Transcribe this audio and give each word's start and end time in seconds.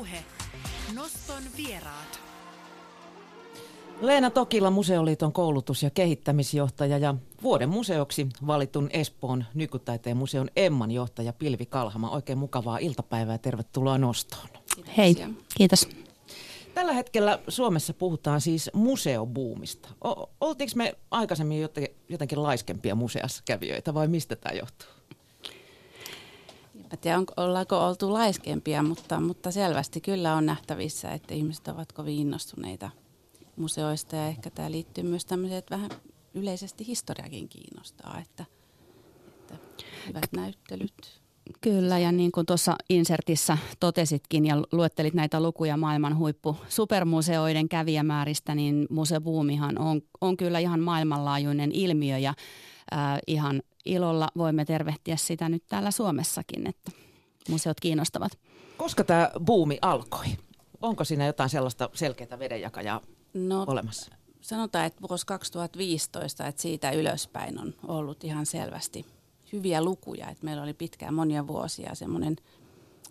Puhe. 0.00 0.24
Noston 0.94 1.42
vieraat. 1.56 2.20
Leena 4.00 4.30
Tokila, 4.30 4.70
Museoliiton 4.70 5.32
koulutus- 5.32 5.82
ja 5.82 5.90
kehittämisjohtaja 5.90 6.98
ja 6.98 7.14
vuoden 7.42 7.68
museoksi 7.68 8.26
valitun 8.46 8.90
Espoon 8.92 9.44
nykutaiteen 9.54 10.16
museon 10.16 10.48
Emman 10.56 10.90
johtaja 10.90 11.32
Pilvi 11.32 11.66
Kalhama. 11.66 12.10
Oikein 12.10 12.38
mukavaa 12.38 12.78
iltapäivää 12.78 13.34
ja 13.34 13.38
tervetuloa 13.38 13.98
nostoon. 13.98 14.48
Hei, 14.96 15.16
kiitos. 15.56 15.88
Tällä 16.74 16.92
hetkellä 16.92 17.38
Suomessa 17.48 17.94
puhutaan 17.94 18.40
siis 18.40 18.70
museobuumista. 18.74 19.88
O- 20.04 20.30
oltiinko 20.40 20.72
me 20.76 20.94
aikaisemmin 21.10 21.68
jotenkin 22.08 22.42
laiskempia 22.42 22.94
museassa 22.94 23.42
kävijöitä 23.46 23.94
vai 23.94 24.08
mistä 24.08 24.36
tämä 24.36 24.58
johtuu? 24.58 24.88
Mä 26.90 26.96
tiedän, 26.96 27.24
ollaanko 27.36 27.86
oltu 27.86 28.12
laiskempia, 28.12 28.82
mutta, 28.82 29.20
mutta 29.20 29.50
selvästi 29.50 30.00
kyllä 30.00 30.34
on 30.34 30.46
nähtävissä, 30.46 31.12
että 31.12 31.34
ihmiset 31.34 31.68
ovat 31.68 31.92
kovin 31.92 32.18
innostuneita 32.18 32.90
museoista 33.56 34.16
ja 34.16 34.26
ehkä 34.26 34.50
tämä 34.50 34.70
liittyy 34.70 35.04
myös 35.04 35.24
tämmöiseen, 35.24 35.58
että 35.58 35.76
vähän 35.76 35.90
yleisesti 36.34 36.86
historiakin 36.86 37.48
kiinnostaa, 37.48 38.18
että, 38.22 38.44
että 39.38 39.84
hyvät 40.08 40.32
näyttelyt. 40.36 41.20
Kyllä, 41.60 41.98
ja 41.98 42.12
niin 42.12 42.32
kuin 42.32 42.46
tuossa 42.46 42.76
insertissä 42.88 43.58
totesitkin 43.80 44.46
ja 44.46 44.62
luettelit 44.72 45.14
näitä 45.14 45.42
lukuja 45.42 45.76
maailman 45.76 46.18
huippu 46.18 46.56
supermuseoiden 46.68 47.68
kävijämääristä, 47.68 48.54
niin 48.54 48.86
museobuumihan 48.90 49.78
on, 49.78 50.02
on 50.20 50.36
kyllä 50.36 50.58
ihan 50.58 50.80
maailmanlaajuinen 50.80 51.72
ilmiö 51.72 52.18
ja 52.18 52.34
ihan 53.26 53.62
ilolla 53.84 54.28
voimme 54.36 54.64
tervehtiä 54.64 55.16
sitä 55.16 55.48
nyt 55.48 55.62
täällä 55.68 55.90
Suomessakin, 55.90 56.66
että 56.66 56.90
museot 57.48 57.80
kiinnostavat. 57.80 58.32
Koska 58.76 59.04
tämä 59.04 59.30
buumi 59.46 59.78
alkoi? 59.82 60.26
Onko 60.80 61.04
siinä 61.04 61.26
jotain 61.26 61.50
sellaista 61.50 61.90
selkeää 61.94 62.38
vedenjakajaa 62.38 63.00
no, 63.34 63.64
olemassa? 63.66 64.12
Sanotaan, 64.40 64.86
että 64.86 65.02
vuosi 65.08 65.26
2015, 65.26 66.46
että 66.46 66.62
siitä 66.62 66.90
ylöspäin 66.90 67.58
on 67.58 67.74
ollut 67.86 68.24
ihan 68.24 68.46
selvästi 68.46 69.06
hyviä 69.52 69.84
lukuja. 69.84 70.28
Että 70.28 70.44
meillä 70.44 70.62
oli 70.62 70.74
pitkään 70.74 71.14
monia 71.14 71.46
vuosia 71.46 71.94
semmoinen, 71.94 72.36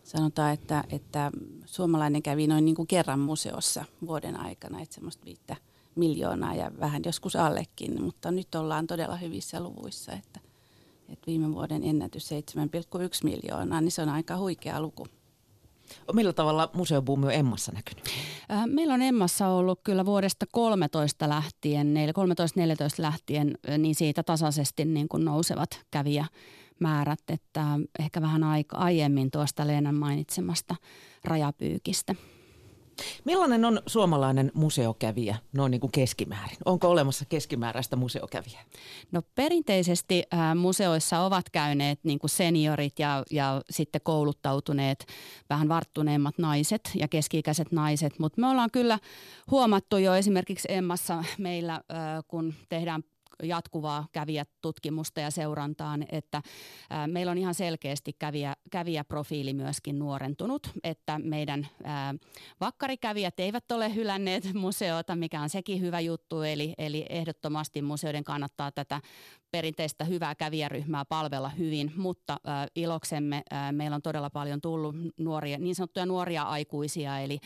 sanotaan, 0.04 0.54
että, 0.54 0.84
että 0.90 1.32
suomalainen 1.66 2.24
kävi 2.24 2.48
noin 2.48 2.66
niin 2.66 2.76
kuin 2.76 2.88
kerran 2.88 3.20
museossa 3.20 3.86
vuoden 4.08 4.40
aikana, 4.40 4.82
että 4.82 4.96
semmoista 4.96 5.26
viittä 5.26 5.56
miljoonaa 5.96 6.56
ja 6.56 6.72
vähän 6.80 7.02
joskus 7.06 7.36
allekin, 7.36 8.04
mutta 8.04 8.32
nyt 8.32 8.56
ollaan 8.56 8.88
todella 8.88 9.16
hyvissä 9.16 9.60
luvuissa, 9.60 10.12
että, 10.12 10.40
että 11.10 11.28
viime 11.28 11.54
vuoden 11.54 11.84
ennätys 11.84 12.30
7,1 12.30 12.36
miljoonaa, 13.24 13.82
niin 13.82 13.92
se 13.92 14.02
on 14.02 14.10
aika 14.10 14.38
huikea 14.38 14.82
luku. 14.82 15.08
Millä 16.14 16.34
tavalla 16.34 16.70
museobuumi 16.74 17.26
on 17.26 17.34
Emmassa 17.34 17.72
näkynyt? 17.72 18.06
Meillä 18.66 18.94
on 18.94 19.02
Emmassa 19.02 19.48
ollut 19.48 19.80
kyllä 19.84 20.06
vuodesta 20.06 20.46
13 20.52 21.30
lähtien, 21.30 21.96
13-14 22.98 23.02
lähtien, 23.02 23.58
niin 23.78 23.96
siitä 23.96 24.24
tasaisesti 24.24 24.86
niin 24.86 25.08
kuin 25.10 25.26
nousevat 25.26 25.82
kävijämäärät, 25.92 27.24
että 27.30 27.66
ehkä 28.00 28.22
vähän 28.22 28.44
aika 28.44 28.78
aiemmin 28.78 29.32
tuosta 29.32 29.68
Leenan 29.68 29.96
mainitsemasta 29.96 30.76
rajapyykistä. 31.24 32.16
Millainen 33.26 33.66
on 33.66 33.82
suomalainen 33.86 34.52
museokävijä 34.54 35.38
noin 35.54 35.72
niin 35.72 35.82
kuin 35.82 35.92
keskimäärin? 35.92 36.58
Onko 36.66 36.90
olemassa 36.90 37.26
keskimääräistä 37.26 37.96
museokävijää? 37.96 38.64
No 39.12 39.22
perinteisesti 39.36 40.24
äh, 40.34 40.56
museoissa 40.56 41.20
ovat 41.20 41.50
käyneet 41.50 42.00
niin 42.04 42.20
kuin 42.20 42.30
seniorit 42.30 43.00
ja, 43.00 43.24
ja 43.32 43.62
sitten 43.70 44.02
kouluttautuneet 44.04 45.06
vähän 45.50 45.70
varttuneemmat 45.70 46.38
naiset 46.38 46.92
ja 46.96 47.08
keski-ikäiset 47.08 47.72
naiset, 47.72 48.20
mutta 48.20 48.42
me 48.42 48.48
ollaan 48.48 48.72
kyllä 48.72 49.00
huomattu 49.52 49.98
jo 49.98 50.16
esimerkiksi 50.16 50.68
Emmassa 50.72 51.24
meillä, 51.38 51.74
äh, 51.74 51.82
kun 52.28 52.54
tehdään 52.70 53.04
jatkuvaa 53.44 54.08
kävijätutkimusta 54.12 55.22
ja 55.22 55.32
seurantaan, 55.32 56.06
että 56.12 56.42
meillä 57.08 57.32
on 57.32 57.38
ihan 57.38 57.54
selkeästi 57.54 58.14
kävijä, 58.14 58.56
kävijäprofiili 58.72 59.54
myöskin 59.54 60.00
nuorentunut, 60.00 60.70
että 60.84 61.20
meidän 61.20 61.68
vakkarikävijät 62.62 63.40
eivät 63.40 63.72
ole 63.72 63.96
hylänneet 63.96 64.54
museota, 64.64 65.16
mikä 65.16 65.42
on 65.42 65.50
sekin 65.50 65.82
hyvä 65.82 66.00
juttu, 66.00 66.42
eli, 66.42 66.74
eli 66.78 67.06
ehdottomasti 67.10 67.82
museoiden 67.82 68.24
kannattaa 68.24 68.72
tätä 68.72 69.02
perinteistä 69.52 70.04
hyvää 70.06 70.36
kävijäryhmää 70.36 71.06
palvella 71.06 71.50
hyvin, 71.50 71.92
mutta 71.96 72.34
äh, 72.48 72.68
iloksemme 72.76 73.44
äh, 73.54 73.72
meillä 73.72 73.96
on 73.96 74.02
todella 74.02 74.30
paljon 74.30 74.62
tullut 74.62 74.96
nuoria, 75.18 75.58
niin 75.58 75.76
sanottuja 75.76 76.06
nuoria 76.06 76.44
aikuisia, 76.44 77.20
eli, 77.20 77.40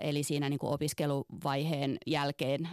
eli 0.00 0.22
siinä 0.22 0.48
niin 0.48 0.58
kuin 0.58 0.72
opiskeluvaiheen 0.72 1.98
jälkeen 2.06 2.68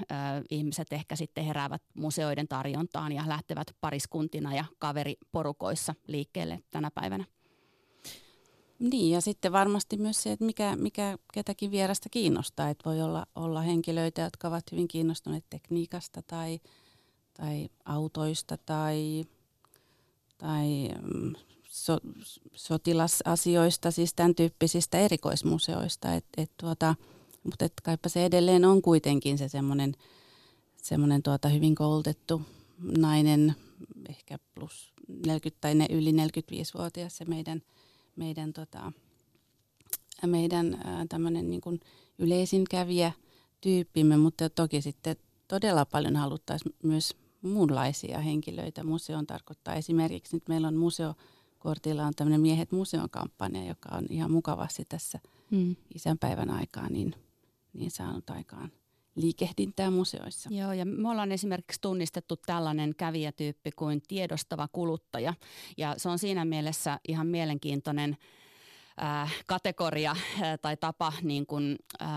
ihmiset 0.50 0.94
ehkä 0.94 1.16
sitten 1.16 1.46
heräävät 1.46 1.82
museoiden 1.94 2.48
tarjontaan 2.48 3.12
ja 3.12 3.24
lähtevät 3.28 3.68
pariskuntina 3.82 4.56
ja 4.56 4.66
kaveriporukoissa 4.80 5.96
liikkeelle 6.08 6.60
tänä 6.70 6.92
päivänä. 6.92 7.26
Niin 8.80 9.12
ja 9.12 9.22
sitten 9.22 9.52
varmasti 9.52 9.98
myös 9.98 10.24
se, 10.24 10.32
että 10.32 10.46
mikä, 10.46 10.76
mikä 10.76 11.18
ketäkin 11.34 11.72
vierasta 11.72 12.10
kiinnostaa, 12.10 12.70
että 12.70 12.90
voi 12.90 13.02
olla, 13.02 13.26
olla 13.36 13.62
henkilöitä, 13.62 14.22
jotka 14.22 14.48
ovat 14.48 14.72
hyvin 14.72 14.88
kiinnostuneet 14.88 15.46
tekniikasta 15.50 16.22
tai– 16.22 16.60
tai 17.38 17.70
autoista 17.86 18.58
tai, 18.58 19.26
tai 20.38 20.90
mm, 21.02 21.34
so, 21.86 21.98
sotilasasioista, 22.54 23.92
siis 23.92 24.14
tämän 24.14 24.36
tyyppisistä 24.36 25.00
erikoismuseoista. 25.00 26.14
Et, 26.14 26.26
et 26.38 26.52
tuota, 26.62 26.96
mutta 27.44 27.66
et 27.66 27.74
kaipa 27.84 28.10
se 28.10 28.26
edelleen 28.26 28.66
on 28.66 28.82
kuitenkin 28.82 29.38
se 29.38 29.48
semmoinen 29.48 29.96
semmoinen 30.88 31.24
tuota 31.24 31.50
hyvin 31.50 31.76
koulutettu 31.76 32.42
nainen, 32.98 33.56
ehkä 34.10 34.40
plus 34.56 34.94
40 35.08 35.62
tai 35.62 35.76
ne 35.76 35.86
yli 35.90 36.12
45-vuotias 36.12 37.18
se 37.18 37.26
meidän, 37.26 37.62
meidän, 38.16 38.54
tota, 38.54 38.92
meidän 40.26 40.78
tämmöinen 41.10 41.50
niin 41.50 41.62
kuin 41.62 41.80
yleisin 42.20 42.64
kävijä 42.70 43.12
tyyppimme, 43.62 44.18
mutta 44.18 44.50
toki 44.50 44.82
sitten 44.82 45.16
todella 45.48 45.86
paljon 45.86 46.16
haluttaisiin 46.16 46.76
myös 46.84 47.16
muunlaisia 47.42 48.20
henkilöitä. 48.20 48.84
Museon 48.84 49.28
tarkoittaa 49.28 49.76
esimerkiksi, 49.76 50.36
nyt 50.36 50.50
meillä 50.50 50.68
on 50.68 50.78
museokortilla 51.58 52.06
on 52.06 52.14
tämmöinen 52.16 52.42
Miehet 52.42 52.72
museon 52.72 53.10
kampanja, 53.10 53.66
joka 53.66 53.90
on 53.92 54.06
ihan 54.10 54.32
mukavasti 54.32 54.86
tässä 54.90 55.20
mm. 55.52 55.76
isänpäivän 55.96 56.50
aikaa 56.50 56.90
niin, 56.90 57.16
niin 57.74 57.92
saanut 57.92 58.30
aikaan 58.30 58.72
liikehdintää 59.16 59.92
museoissa. 59.92 60.50
Joo, 60.54 60.74
ja 60.74 60.86
me 60.86 61.10
ollaan 61.10 61.32
esimerkiksi 61.32 61.82
tunnistettu 61.82 62.36
tällainen 62.36 62.96
kävijätyyppi 62.96 63.72
kuin 63.72 64.02
tiedostava 64.08 64.68
kuluttaja. 64.72 65.34
Ja 65.78 65.96
se 65.98 66.10
on 66.10 66.20
siinä 66.20 66.46
mielessä 66.46 67.00
ihan 67.08 67.28
mielenkiintoinen 67.28 68.18
äh, 69.04 69.34
kategoria 69.48 70.12
äh, 70.12 70.60
tai 70.62 70.78
tapa 70.78 71.14
niin 71.22 71.46
kuin, 71.46 71.76
äh, 72.02 72.10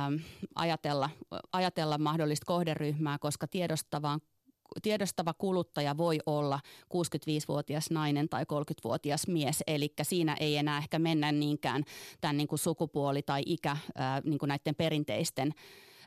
ajatella, 0.54 1.10
ajatella 1.52 1.98
mahdollista 1.98 2.46
kohderyhmää, 2.46 3.18
koska 3.18 3.46
tiedostavaan 3.46 4.20
tiedostava 4.82 5.34
kuluttaja 5.34 5.96
voi 5.96 6.18
olla 6.26 6.60
65-vuotias 6.94 7.90
nainen 7.90 8.28
tai 8.28 8.42
30-vuotias 8.42 9.26
mies, 9.26 9.62
eli 9.66 9.92
siinä 10.02 10.36
ei 10.40 10.56
enää 10.56 10.78
ehkä 10.78 10.98
mennä 10.98 11.32
niinkään 11.32 11.84
tämän 12.20 12.36
niin 12.36 12.48
kuin 12.48 12.58
sukupuoli- 12.58 13.22
tai 13.22 13.42
ikä 13.46 13.76
niin 14.24 14.38
kuin 14.38 14.48
näiden 14.48 14.74
perinteisten 14.74 15.54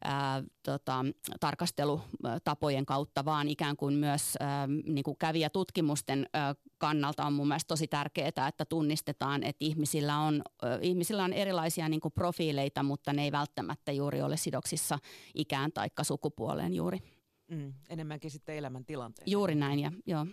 ää, 0.03 0.43
tota, 0.63 1.05
tarkastelutapojen 1.39 2.85
kautta, 2.85 3.25
vaan 3.25 3.49
ikään 3.49 3.77
kuin 3.77 3.93
myös 3.93 4.37
ää, 4.39 4.67
niin 4.67 5.03
kuin 5.03 5.17
kävijätutkimusten 5.17 6.29
ää, 6.33 6.55
kannalta 6.77 7.25
on 7.25 7.33
mun 7.33 7.47
mielestä 7.47 7.67
tosi 7.67 7.87
tärkeää, 7.87 8.47
että 8.47 8.65
tunnistetaan, 8.69 9.43
että 9.43 9.65
ihmisillä 9.65 10.19
on, 10.19 10.41
ää, 10.61 10.79
ihmisillä 10.81 11.23
on 11.23 11.33
erilaisia 11.33 11.89
niin 11.89 12.01
kuin 12.01 12.11
profiileita, 12.11 12.83
mutta 12.83 13.13
ne 13.13 13.23
ei 13.23 13.31
välttämättä 13.31 13.91
juuri 13.91 14.21
ole 14.21 14.37
sidoksissa 14.37 14.99
ikään 15.35 15.71
tai 15.71 15.87
sukupuoleen 16.01 16.73
juuri. 16.73 17.12
Mm, 17.53 17.73
enemmänkin 17.89 18.31
sitten 18.31 18.55
elämäntilanteeseen. 18.55 19.31
Juuri 19.31 19.55
näin, 19.55 19.79
ja, 19.79 19.91
joo. 20.05 20.25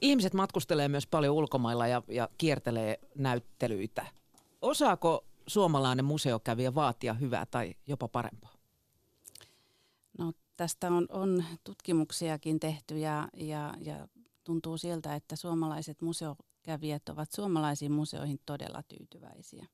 Ihmiset 0.00 0.34
matkustelee 0.34 0.88
myös 0.88 1.06
paljon 1.06 1.34
ulkomailla 1.34 1.86
ja, 1.86 2.02
ja 2.08 2.28
kiertelee 2.38 3.00
näyttelyitä. 3.14 4.06
Osaako 4.62 5.24
suomalainen 5.46 6.04
museokävijä 6.04 6.74
vaatia 6.74 7.14
hyvää 7.14 7.46
tai 7.46 7.74
jopa 7.86 8.08
parempaa? 8.08 8.52
No, 10.18 10.32
tästä 10.56 10.88
on, 10.88 11.06
on 11.10 11.44
tutkimuksiakin 11.64 12.60
tehty 12.60 12.98
ja, 12.98 13.28
ja, 13.36 13.74
ja 13.80 14.08
tuntuu 14.44 14.78
siltä, 14.78 15.14
että 15.14 15.36
suomalaiset 15.36 16.02
museokävijät 16.02 17.08
ovat 17.08 17.32
suomalaisiin 17.32 17.92
museoihin 17.92 18.40
todella 18.46 18.82
tyytyväisiä. 18.82 19.66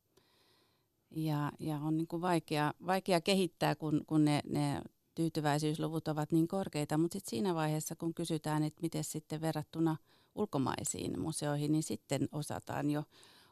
Ja, 1.11 1.53
ja 1.59 1.77
on 1.77 1.97
niin 1.97 2.07
kuin 2.07 2.23
vaikea, 2.23 2.75
vaikea 2.87 3.21
kehittää, 3.21 3.75
kun, 3.75 4.05
kun 4.07 4.25
ne, 4.25 4.41
ne 4.49 4.83
tyytyväisyysluvut 5.19 6.09
ovat 6.09 6.33
niin 6.33 6.49
korkeita, 6.49 6.99
mutta 6.99 7.13
sitten 7.13 7.31
siinä 7.31 7.55
vaiheessa, 7.55 7.97
kun 7.97 8.15
kysytään, 8.15 8.63
että 8.63 8.83
miten 8.83 9.05
sitten 9.05 9.41
verrattuna 9.41 9.97
ulkomaisiin 10.35 11.21
museoihin, 11.21 11.73
niin 11.73 11.83
sitten 11.83 12.29
osataan 12.33 12.91
jo 12.91 13.05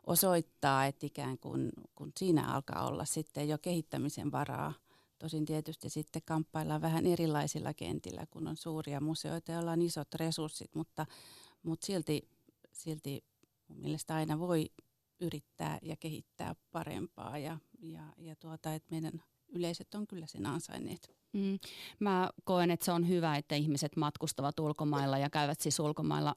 osoittaa, 0.07 0.87
että 0.87 1.07
ikään 1.07 1.39
kuin 1.39 1.73
kun 1.95 2.13
siinä 2.17 2.55
alkaa 2.55 2.87
olla 2.87 3.05
sitten 3.05 3.49
jo 3.49 3.59
kehittämisen 3.59 4.33
varaa. 4.33 4.73
Tosin 5.19 5.45
tietysti 5.45 5.91
sitten 5.91 6.23
kamppaillaan 6.25 6.81
vähän 6.81 7.07
erilaisilla 7.07 7.75
kentillä, 7.75 8.27
kun 8.31 8.49
on 8.49 8.57
suuria 8.57 9.01
museoita, 9.01 9.53
joilla 9.53 9.73
on 9.73 9.83
isot 9.83 10.15
resurssit, 10.15 10.75
mutta, 10.75 11.07
mutta 11.63 11.87
silti, 11.87 12.29
silti 12.73 13.25
mun 13.69 13.79
mielestä 13.79 14.15
aina 14.15 14.39
voi 14.39 14.71
yrittää 15.21 15.79
ja 15.83 15.97
kehittää 15.97 16.55
parempaa 16.73 17.39
ja, 17.39 17.59
ja, 17.79 18.03
ja 18.19 18.37
tuota, 18.37 18.75
että 18.75 18.89
meidän 18.91 19.23
yleiset 19.49 19.95
on 19.95 20.07
kyllä 20.07 20.27
sen 20.27 20.47
ansainneet. 20.47 21.17
Mm. 21.37 21.59
Mä 22.01 22.31
koen, 22.45 22.71
että 22.71 22.85
se 22.85 22.93
on 22.93 23.09
hyvä, 23.09 23.37
että 23.37 23.55
ihmiset 23.55 23.97
matkustavat 23.97 24.59
ulkomailla 24.59 25.19
ja 25.19 25.31
käyvät 25.31 25.61
siis 25.61 25.81
ulkomailla 25.81 26.35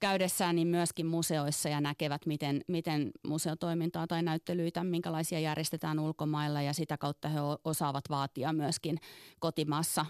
käydessään 0.00 0.56
niin 0.56 0.68
myöskin 0.68 1.06
museoissa 1.06 1.68
ja 1.68 1.80
näkevät, 1.80 2.26
miten, 2.26 2.60
miten 2.68 3.10
museotoimintaa 3.26 4.06
tai 4.06 4.22
näyttelyitä, 4.22 4.84
minkälaisia 4.84 5.40
järjestetään 5.40 5.98
ulkomailla 5.98 6.62
ja 6.62 6.72
sitä 6.72 6.98
kautta 6.98 7.28
he 7.28 7.38
osaavat 7.64 8.04
vaatia 8.10 8.52
myöskin 8.52 8.98
kotimaassa 9.38 10.06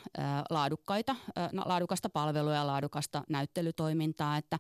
laadukkaita, 0.51 1.17
ää, 1.37 1.51
laadukasta 1.65 2.11
palvelua 2.11 2.55
ja 2.55 2.67
laadukasta 2.67 3.23
näyttelytoimintaa. 3.29 4.37
Että 4.37 4.59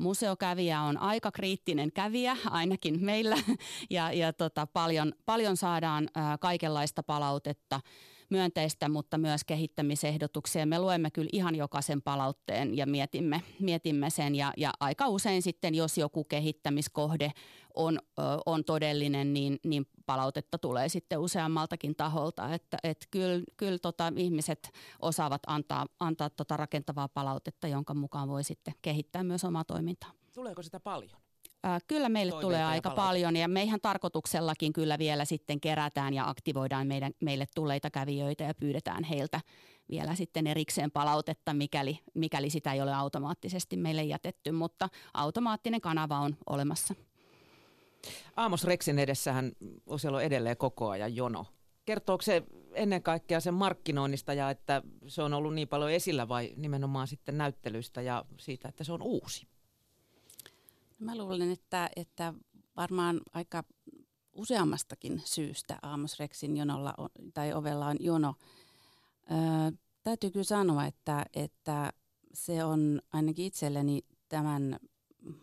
museokävijä 0.00 0.80
on 0.80 0.98
aika 0.98 1.30
kriittinen 1.30 1.92
kävijä 1.92 2.36
ainakin 2.50 3.04
meillä 3.04 3.36
ja, 3.90 4.12
ja 4.12 4.32
tota, 4.32 4.66
paljon, 4.66 5.12
paljon 5.26 5.56
saadaan 5.56 6.08
kaikenlaista 6.40 7.02
palautetta 7.02 7.80
myönteistä, 8.30 8.88
mutta 8.88 9.18
myös 9.18 9.44
kehittämisehdotuksia. 9.44 10.66
Me 10.66 10.78
luemme 10.78 11.10
kyllä 11.10 11.30
ihan 11.32 11.54
jokaisen 11.54 12.02
palautteen 12.02 12.76
ja 12.76 12.86
mietimme, 12.86 13.42
mietimme 13.60 14.10
sen 14.10 14.34
ja, 14.34 14.52
ja 14.56 14.72
aika 14.80 15.08
usein 15.08 15.42
sitten, 15.42 15.74
jos 15.74 15.98
joku 15.98 16.24
kehittämiskohde 16.24 17.32
on, 17.74 17.98
on 18.46 18.64
todellinen, 18.64 19.34
niin, 19.34 19.58
niin 19.64 19.86
palautetta 20.06 20.58
tulee 20.58 20.88
sitten 20.88 21.18
useammaltakin 21.18 21.96
taholta. 21.96 22.54
Että 22.54 22.78
et 22.82 23.06
kyllä, 23.10 23.44
kyllä 23.56 23.78
tota, 23.78 24.12
ihmiset 24.16 24.70
osaavat 25.02 25.42
antaa, 25.46 25.86
antaa 26.00 26.30
tota 26.30 26.56
rakentavaa 26.56 27.08
palautetta, 27.08 27.68
jonka 27.68 27.94
mukaan 27.94 28.28
voi 28.28 28.44
sitten 28.44 28.74
kehittää 28.82 29.22
myös 29.22 29.44
omaa 29.44 29.64
toimintaa. 29.64 30.10
Tuleeko 30.34 30.62
sitä 30.62 30.80
paljon? 30.80 31.23
Kyllä 31.86 32.08
meille 32.08 32.40
tulee 32.40 32.64
aika 32.64 32.90
paljon 32.90 33.36
ja 33.36 33.48
meihän 33.48 33.80
tarkoituksellakin 33.80 34.72
kyllä 34.72 34.98
vielä 34.98 35.24
sitten 35.24 35.60
kerätään 35.60 36.14
ja 36.14 36.28
aktivoidaan 36.28 36.86
meidän, 36.86 37.12
meille 37.20 37.46
tulleita 37.54 37.90
kävijöitä 37.90 38.44
ja 38.44 38.54
pyydetään 38.54 39.04
heiltä 39.04 39.40
vielä 39.90 40.14
sitten 40.14 40.46
erikseen 40.46 40.90
palautetta, 40.90 41.54
mikäli, 41.54 41.98
mikäli 42.14 42.50
sitä 42.50 42.72
ei 42.72 42.80
ole 42.80 42.94
automaattisesti 42.94 43.76
meille 43.76 44.02
jätetty, 44.02 44.52
mutta 44.52 44.88
automaattinen 45.14 45.80
kanava 45.80 46.18
on 46.18 46.36
olemassa. 46.46 46.94
Aamos 48.36 48.64
Rexin 48.64 48.98
edessähän 48.98 49.52
siellä 49.96 50.16
on 50.16 50.24
edelleen 50.24 50.56
koko 50.56 50.88
ajan 50.88 51.16
jono. 51.16 51.46
Kertooko 51.84 52.22
se 52.22 52.42
ennen 52.72 53.02
kaikkea 53.02 53.40
sen 53.40 53.54
markkinoinnista 53.54 54.34
ja 54.34 54.50
että 54.50 54.82
se 55.06 55.22
on 55.22 55.34
ollut 55.34 55.54
niin 55.54 55.68
paljon 55.68 55.90
esillä 55.90 56.28
vai 56.28 56.52
nimenomaan 56.56 57.06
sitten 57.06 57.38
näyttelystä 57.38 58.02
ja 58.02 58.24
siitä, 58.38 58.68
että 58.68 58.84
se 58.84 58.92
on 58.92 59.02
uusi? 59.02 59.46
Mä 61.04 61.18
luulen, 61.18 61.50
että, 61.50 61.90
että 61.96 62.34
varmaan 62.76 63.20
aika 63.32 63.64
useammastakin 64.32 65.22
syystä 65.24 65.78
Aamos 65.82 66.18
Rexin 66.18 66.56
jonolla 66.56 66.94
on, 66.98 67.08
tai 67.34 67.52
ovella 67.52 67.86
on 67.86 67.96
jono. 68.00 68.34
Ö, 69.30 69.76
täytyy 70.02 70.30
kyllä 70.30 70.44
sanoa, 70.44 70.86
että, 70.86 71.26
että 71.34 71.92
se 72.34 72.64
on 72.64 73.02
ainakin 73.12 73.44
itselleni 73.44 74.02
tämän 74.28 74.78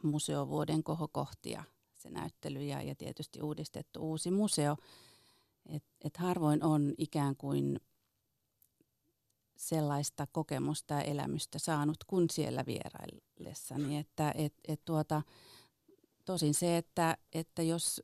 museovuoden 0.04 0.84
kohokohtia 0.84 1.64
se 1.96 2.10
näyttely 2.10 2.64
ja, 2.64 2.82
ja 2.82 2.96
tietysti 2.96 3.42
uudistettu 3.42 4.00
uusi 4.10 4.32
museo. 4.32 4.78
Et, 5.66 5.84
et 6.04 6.18
harvoin 6.18 6.64
on 6.64 6.94
ikään 6.98 7.36
kuin 7.36 7.80
sellaista 9.62 10.28
kokemusta 10.32 10.94
ja 10.94 11.02
elämystä 11.02 11.60
saanut 11.60 11.98
kuin 12.08 12.30
siellä 12.30 12.64
vieraillessani. 12.66 13.98
Että, 13.98 14.34
et, 14.36 14.54
et 14.68 14.82
tuota, 14.86 15.22
tosin 16.26 16.54
se, 16.54 16.78
että, 16.78 17.18
että 17.34 17.62
jos 17.62 18.02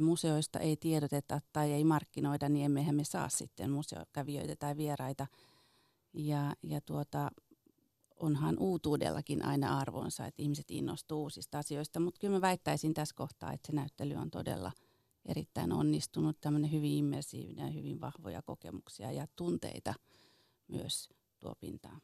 museoista 0.00 0.58
ei 0.58 0.76
tiedoteta 0.76 1.40
tai 1.52 1.72
ei 1.72 1.84
markkinoida, 1.84 2.48
niin 2.48 2.64
emmehän 2.64 2.94
me 2.94 3.04
saa 3.04 3.28
sitten 3.28 3.70
museokävijöitä 3.70 4.56
tai 4.56 4.76
vieraita. 4.76 5.26
Ja, 6.14 6.54
ja 6.62 6.80
tuota, 6.80 7.30
onhan 8.16 8.58
uutuudellakin 8.58 9.44
aina 9.44 9.78
arvonsa, 9.78 10.26
että 10.26 10.42
ihmiset 10.42 10.70
innostuu 10.70 11.22
uusista 11.22 11.58
asioista, 11.58 12.00
mutta 12.00 12.18
kyllä 12.20 12.34
mä 12.34 12.40
väittäisin 12.40 12.94
tässä 12.94 13.14
kohtaa, 13.14 13.52
että 13.52 13.66
se 13.66 13.72
näyttely 13.72 14.14
on 14.14 14.30
todella 14.30 14.72
erittäin 15.26 15.72
onnistunut, 15.72 16.40
tämmöinen 16.40 16.72
hyvin 16.72 16.92
immersiivinen 16.92 17.66
ja 17.66 17.72
hyvin 17.72 18.00
vahvoja 18.00 18.42
kokemuksia 18.42 19.12
ja 19.12 19.26
tunteita– 19.36 19.94
myös 20.70 21.08
tuo 21.40 21.54
pintaan. 21.54 22.00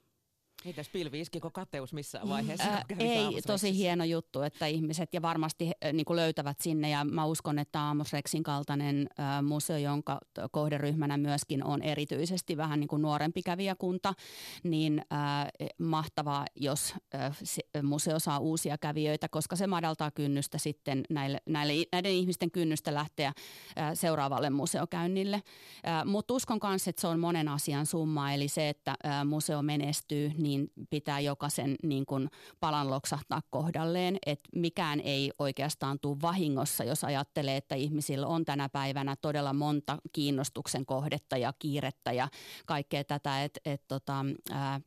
Mitäs 0.66 0.88
pilvi, 0.88 1.20
iskiko 1.20 1.50
kateus 1.50 1.92
missään 1.92 2.28
vaiheessa? 2.28 2.68
Ää, 2.68 2.84
ei, 2.98 3.42
tosi 3.46 3.76
hieno 3.76 4.04
juttu, 4.04 4.42
että 4.42 4.66
ihmiset 4.66 5.14
ja 5.14 5.22
varmasti 5.22 5.70
äh, 5.84 5.92
niin 5.92 6.04
kuin 6.04 6.16
löytävät 6.16 6.60
sinne 6.60 6.90
ja 6.90 7.04
mä 7.04 7.24
uskon, 7.24 7.58
että 7.58 7.80
Aamosrexin 7.80 8.42
kaltainen 8.42 9.08
äh, 9.20 9.42
museo, 9.42 9.76
jonka 9.76 10.18
kohderyhmänä 10.50 11.16
myöskin 11.16 11.64
on 11.64 11.82
erityisesti 11.82 12.56
vähän 12.56 12.80
niin 12.80 12.88
kuin 12.88 13.02
nuorempi 13.02 13.42
kävijäkunta, 13.42 14.14
niin 14.62 15.02
äh, 15.12 15.46
mahtavaa, 15.78 16.46
jos 16.54 16.94
äh, 17.14 17.38
se, 17.42 17.62
museo 17.82 18.18
saa 18.18 18.38
uusia 18.38 18.78
kävijöitä, 18.78 19.28
koska 19.28 19.56
se 19.56 19.66
madaltaa 19.66 20.10
kynnystä 20.10 20.58
sitten 20.58 21.04
näille, 21.10 21.38
näille, 21.46 21.86
näiden 21.92 22.12
ihmisten 22.12 22.50
kynnystä 22.50 22.94
lähteä 22.94 23.28
äh, 23.28 23.90
seuraavalle 23.94 24.50
museokäynnille. 24.50 25.36
Äh, 25.36 26.04
Mutta 26.04 26.34
uskon 26.34 26.58
myös, 26.68 26.88
että 26.88 27.00
se 27.00 27.06
on 27.06 27.20
monen 27.20 27.48
asian 27.48 27.86
summa, 27.86 28.32
eli 28.32 28.48
se, 28.48 28.68
että 28.68 28.94
äh, 29.06 29.24
museo 29.24 29.62
menestyy, 29.62 30.32
niin 30.38 30.55
niin 30.56 30.86
pitää 30.90 31.20
jokaisen 31.20 31.76
niin 31.82 32.06
kuin 32.06 32.30
palan 32.60 32.90
loksahtaa 32.90 33.42
kohdalleen, 33.50 34.18
että 34.26 34.48
mikään 34.54 35.00
ei 35.00 35.32
oikeastaan 35.38 35.98
tule 36.00 36.16
vahingossa, 36.22 36.84
jos 36.84 37.04
ajattelee, 37.04 37.56
että 37.56 37.74
ihmisillä 37.74 38.26
on 38.26 38.44
tänä 38.44 38.68
päivänä 38.68 39.16
todella 39.16 39.52
monta 39.52 39.98
kiinnostuksen 40.12 40.86
kohdetta 40.86 41.36
ja 41.36 41.52
kiirettä 41.58 42.12
ja 42.12 42.28
kaikkea 42.66 43.04
tätä, 43.04 43.44
että 43.44 43.60
et 43.64 43.82
tota, 43.88 44.24
ää, 44.50 44.80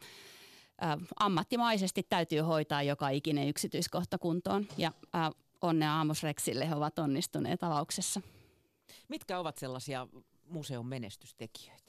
ammattimaisesti 1.19 2.03
täytyy 2.03 2.39
hoitaa 2.39 2.83
joka 2.83 3.09
ikinen 3.09 3.47
yksityiskohta 3.47 4.17
kuntoon 4.17 4.67
ja 4.77 4.91
ää, 5.13 5.31
onnea 5.61 5.99
Amos 5.99 6.23
Rexille, 6.23 6.69
he 6.69 6.75
ovat 6.75 6.99
onnistuneet 6.99 7.63
avauksessa. 7.63 8.21
Mitkä 9.07 9.39
ovat 9.39 9.57
sellaisia 9.57 10.07
museon 10.45 10.85
menestystekijöitä? 10.85 11.88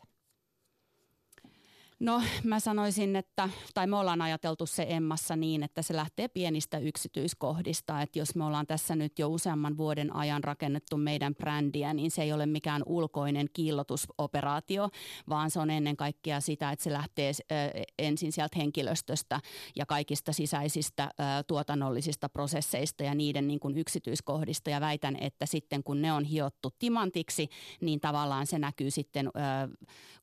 No 2.01 2.23
mä 2.45 2.61
sanoisin, 2.61 3.17
että, 3.17 3.49
tai 3.75 3.87
me 3.87 3.97
ollaan 3.97 4.23
ajateltu 4.23 4.67
se 4.67 4.87
Emmassa 4.89 5.37
niin, 5.37 5.63
että 5.63 5.83
se 5.83 5.97
lähtee 5.97 6.29
pienistä 6.29 6.79
yksityiskohdista. 6.79 8.03
Että 8.03 8.19
jos 8.19 8.35
me 8.35 8.45
ollaan 8.45 8.67
tässä 8.67 8.97
nyt 8.97 9.19
jo 9.19 9.29
useamman 9.29 9.77
vuoden 9.77 10.17
ajan 10.17 10.45
rakennettu 10.45 10.97
meidän 10.97 11.35
brändiä, 11.35 11.95
niin 11.95 12.11
se 12.11 12.23
ei 12.23 12.33
ole 12.33 12.47
mikään 12.47 12.83
ulkoinen 12.87 13.47
kiillotusoperaatio, 13.53 14.89
vaan 15.29 15.51
se 15.51 15.61
on 15.61 15.71
ennen 15.71 15.97
kaikkea 15.97 16.41
sitä, 16.41 16.71
että 16.71 16.83
se 16.83 16.93
lähtee 16.93 17.33
ensin 17.99 18.33
sieltä 18.33 18.59
henkilöstöstä 18.59 19.41
ja 19.77 19.87
kaikista 19.87 20.33
sisäisistä 20.33 21.11
tuotannollisista 21.47 22.29
prosesseista 22.29 23.05
ja 23.05 23.15
niiden 23.15 23.49
niin 23.49 23.61
kuin 23.61 23.79
yksityiskohdista. 23.79 24.71
Ja 24.71 24.81
väitän, 24.81 25.17
että 25.21 25.47
sitten 25.47 25.83
kun 25.85 26.03
ne 26.03 26.13
on 26.13 26.25
hiottu 26.25 26.71
timantiksi, 26.79 27.49
niin 27.81 28.01
tavallaan 28.01 28.47
se 28.47 28.59
näkyy 28.59 28.91
sitten 28.91 29.31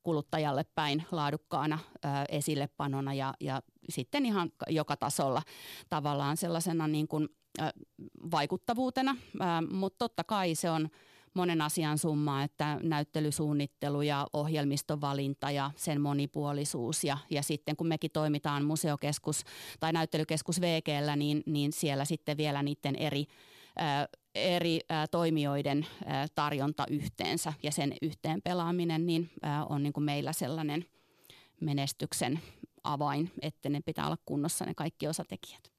kuluttajalle 0.02 0.64
päin 0.74 1.04
laadukkaan 1.10 1.67
omana 1.72 2.24
esillepanona 2.28 3.14
ja, 3.14 3.34
ja 3.40 3.62
sitten 3.88 4.26
ihan 4.26 4.52
joka 4.68 4.96
tasolla 4.96 5.42
tavallaan 5.88 6.36
sellaisena 6.36 6.88
niin 6.88 7.08
kuin, 7.08 7.28
vaikuttavuutena, 8.30 9.16
mutta 9.70 9.98
totta 9.98 10.24
kai 10.24 10.54
se 10.54 10.70
on 10.70 10.88
monen 11.34 11.60
asian 11.62 11.98
summa, 11.98 12.42
että 12.42 12.80
näyttelysuunnittelu 12.82 14.02
ja 14.02 14.26
ohjelmiston 14.32 15.00
valinta 15.00 15.50
ja 15.50 15.70
sen 15.76 16.00
monipuolisuus 16.00 17.04
ja, 17.04 17.18
ja 17.30 17.42
sitten 17.42 17.76
kun 17.76 17.86
mekin 17.86 18.10
toimitaan 18.10 18.64
museokeskus 18.64 19.44
tai 19.80 19.92
näyttelykeskus 19.92 20.60
VGllä, 20.60 21.16
niin, 21.16 21.42
niin 21.46 21.72
siellä 21.72 22.04
sitten 22.04 22.36
vielä 22.36 22.62
niiden 22.62 22.96
eri 22.96 23.24
eri 24.34 24.80
toimijoiden 25.10 25.86
tarjonta 26.34 26.86
yhteensä 26.90 27.52
ja 27.62 27.72
sen 27.72 27.94
yhteen 28.02 28.42
pelaaminen 28.42 29.06
niin 29.06 29.30
on 29.68 29.82
niin 29.82 29.92
kuin 29.92 30.04
meillä 30.04 30.32
sellainen– 30.32 30.84
menestyksen 31.60 32.40
avain, 32.84 33.30
että 33.42 33.68
ne 33.68 33.80
pitää 33.80 34.06
olla 34.06 34.18
kunnossa 34.24 34.64
ne 34.64 34.74
kaikki 34.74 35.08
osatekijät. 35.08 35.72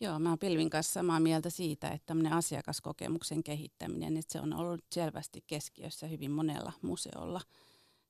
Joo, 0.00 0.18
mä 0.18 0.28
oon 0.28 0.38
Pilvin 0.38 0.70
kanssa 0.70 0.92
samaa 0.92 1.20
mieltä 1.20 1.50
siitä, 1.50 1.88
että 1.88 2.06
tämmöinen 2.06 2.32
asiakaskokemuksen 2.32 3.42
kehittäminen, 3.42 4.16
että 4.16 4.32
se 4.32 4.40
on 4.40 4.54
ollut 4.54 4.84
selvästi 4.92 5.44
keskiössä 5.46 6.06
hyvin 6.06 6.30
monella 6.30 6.72
museolla. 6.82 7.40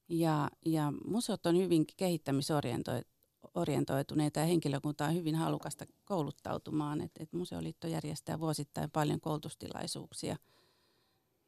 Ja, 0.08 0.50
ja 0.66 0.92
museot 1.06 1.46
on 1.46 1.56
hyvin 1.56 1.86
kehittämisorientoituneita 1.96 3.18
orientoituneita 3.54 4.40
ja 4.40 4.46
henkilökunta 4.46 5.06
on 5.06 5.14
hyvin 5.14 5.34
halukasta 5.34 5.86
kouluttautumaan. 6.04 7.00
Et, 7.00 7.12
et 7.20 7.32
Museoliitto 7.32 7.86
järjestää 7.86 8.40
vuosittain 8.40 8.90
paljon 8.90 9.20
koulutustilaisuuksia 9.20 10.36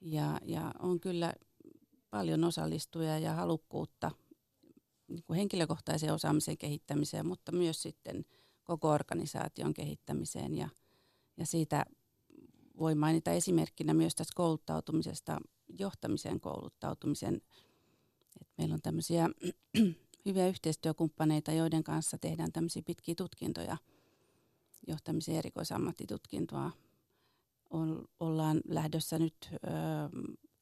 ja, 0.01 0.39
ja 0.45 0.73
on 0.79 1.01
kyllä 1.01 1.33
paljon 2.11 2.45
osallistujia 2.45 3.19
ja 3.19 3.35
halukkuutta 3.35 4.11
niin 5.11 5.25
kuin 5.27 5.37
henkilökohtaisen 5.37 6.15
osaamisen 6.15 6.59
kehittämiseen, 6.59 7.27
mutta 7.27 7.53
myös 7.53 7.83
sitten 7.83 8.25
koko 8.65 8.91
organisaation 8.91 9.75
kehittämiseen. 9.75 10.55
Ja, 10.55 10.69
ja 11.37 11.47
siitä 11.47 11.85
voi 12.79 12.95
mainita 12.95 13.31
esimerkkinä 13.31 13.95
myös 13.95 14.15
tästä 14.15 14.33
kouluttautumisesta, 14.37 15.41
johtamisen 15.79 16.41
kouluttautumisen. 16.41 17.41
Et 18.41 18.49
meillä 18.59 18.75
on 18.75 18.83
tämmöisiä 18.83 19.29
hyviä 20.27 20.49
yhteistyökumppaneita, 20.49 21.53
joiden 21.53 21.85
kanssa 21.85 22.19
tehdään 22.19 22.53
tämmöisiä 22.53 22.83
pitkiä 22.87 23.15
tutkintoja, 23.15 23.77
johtamisen 24.87 25.37
erikoisammattitutkintoa. 25.37 26.71
Ollaan 28.21 28.61
lähdössä 28.69 29.19
nyt 29.19 29.35
ö, 29.53 29.57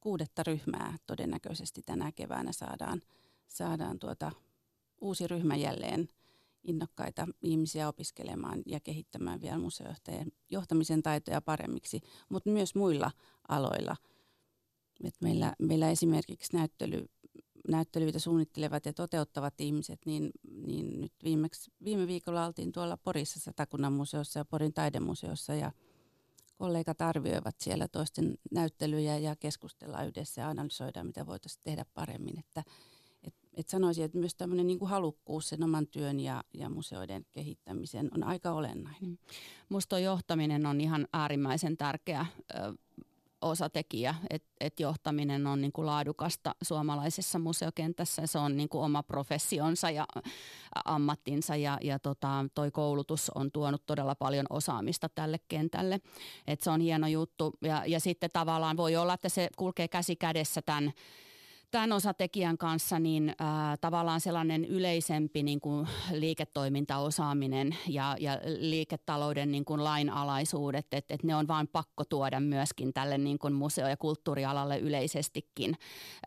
kuudetta 0.00 0.42
ryhmää 0.42 0.96
todennäköisesti 1.06 1.82
tänä 1.82 2.12
keväänä 2.12 2.52
saadaan, 2.52 3.02
saadaan 3.48 3.98
tuota, 3.98 4.32
uusi 5.00 5.26
ryhmä 5.26 5.56
jälleen 5.56 6.08
innokkaita 6.64 7.26
ihmisiä 7.42 7.88
opiskelemaan 7.88 8.62
ja 8.66 8.80
kehittämään 8.80 9.40
vielä 9.40 9.58
museojohtajien 9.58 10.32
johtamisen 10.50 11.02
taitoja 11.02 11.40
paremmiksi, 11.40 12.00
mutta 12.28 12.50
myös 12.50 12.74
muilla 12.74 13.10
aloilla. 13.48 13.96
Et 15.04 15.14
meillä, 15.20 15.54
meillä 15.58 15.90
esimerkiksi 15.90 16.56
näyttely, 16.56 17.08
näyttelyitä 17.68 18.18
suunnittelevat 18.18 18.86
ja 18.86 18.92
toteuttavat 18.92 19.60
ihmiset, 19.60 20.00
niin, 20.06 20.30
niin 20.66 21.00
nyt 21.00 21.12
viimeksi, 21.24 21.70
viime 21.84 22.06
viikolla 22.06 22.46
oltiin 22.46 22.72
tuolla 22.72 22.96
Porissa 22.96 23.40
Satakunnan 23.40 23.92
museossa 23.92 24.38
ja 24.38 24.44
Porin 24.44 24.74
taidemuseossa 24.74 25.54
ja 25.54 25.72
kollegat 26.56 27.00
arvioivat 27.00 27.60
siellä 27.60 27.88
toisten 27.88 28.38
näyttelyjä 28.50 29.18
ja 29.18 29.36
keskustellaan 29.36 30.06
yhdessä 30.06 30.40
ja 30.40 30.48
analysoidaan, 30.48 31.06
mitä 31.06 31.26
voitaisiin 31.26 31.62
tehdä 31.64 31.84
paremmin. 31.94 32.38
Että, 32.38 32.64
et, 33.56 33.68
sanoisin, 33.68 34.04
että 34.04 34.18
myös 34.18 34.34
tämmöinen 34.34 34.66
niin 34.66 34.78
halukkuus 34.82 35.48
sen 35.48 35.64
oman 35.64 35.86
työn 35.86 36.20
ja, 36.20 36.44
ja 36.54 36.68
museoiden 36.68 37.26
kehittämiseen 37.32 38.10
on 38.14 38.24
aika 38.24 38.50
olennainen. 38.50 39.10
Mm. 39.10 39.18
Musta 39.68 39.98
johtaminen 39.98 40.66
on 40.66 40.80
ihan 40.80 41.08
äärimmäisen 41.12 41.76
tärkeä 41.76 42.26
osatekijä, 43.40 44.14
että 44.30 44.48
et 44.60 44.80
johtaminen 44.80 45.46
on 45.46 45.60
niin 45.60 45.72
kuin 45.72 45.86
laadukasta 45.86 46.54
suomalaisessa 46.62 47.38
museokentässä. 47.38 48.26
Se 48.26 48.38
on 48.38 48.56
niin 48.56 48.68
kuin 48.68 48.84
oma 48.84 49.02
professionsa 49.02 49.90
ja 49.90 50.06
ammattinsa 50.84 51.56
ja, 51.56 51.78
ja 51.82 51.98
tota, 51.98 52.46
toi 52.54 52.70
koulutus 52.70 53.30
on 53.30 53.52
tuonut 53.52 53.86
todella 53.86 54.14
paljon 54.14 54.46
osaamista 54.50 55.08
tälle 55.08 55.40
kentälle. 55.48 56.00
Et 56.46 56.60
se 56.60 56.70
on 56.70 56.80
hieno 56.80 57.06
juttu 57.06 57.54
ja, 57.62 57.82
ja 57.86 58.00
sitten 58.00 58.30
tavallaan 58.32 58.76
voi 58.76 58.96
olla, 58.96 59.14
että 59.14 59.28
se 59.28 59.48
kulkee 59.56 59.88
käsi 59.88 60.16
kädessä 60.16 60.62
tämän 60.62 60.92
tämän 61.70 61.92
osatekijän 61.92 62.58
kanssa 62.58 62.98
niin 62.98 63.28
äh, 63.28 63.78
tavallaan 63.80 64.20
sellainen 64.20 64.64
yleisempi 64.64 65.42
niin 65.42 65.60
kuin 65.60 65.88
liiketoimintaosaaminen 66.12 67.76
ja, 67.88 68.16
ja 68.20 68.40
liiketalouden 68.58 69.50
niin 69.50 69.64
kuin 69.64 69.84
lainalaisuudet, 69.84 70.86
että 70.92 71.14
et 71.14 71.22
ne 71.22 71.36
on 71.36 71.48
vain 71.48 71.68
pakko 71.68 72.04
tuoda 72.04 72.40
myöskin 72.40 72.92
tälle 72.92 73.18
niin 73.18 73.38
kuin 73.38 73.54
museo- 73.54 73.88
ja 73.88 73.96
kulttuurialalle 73.96 74.78
yleisestikin. 74.78 75.76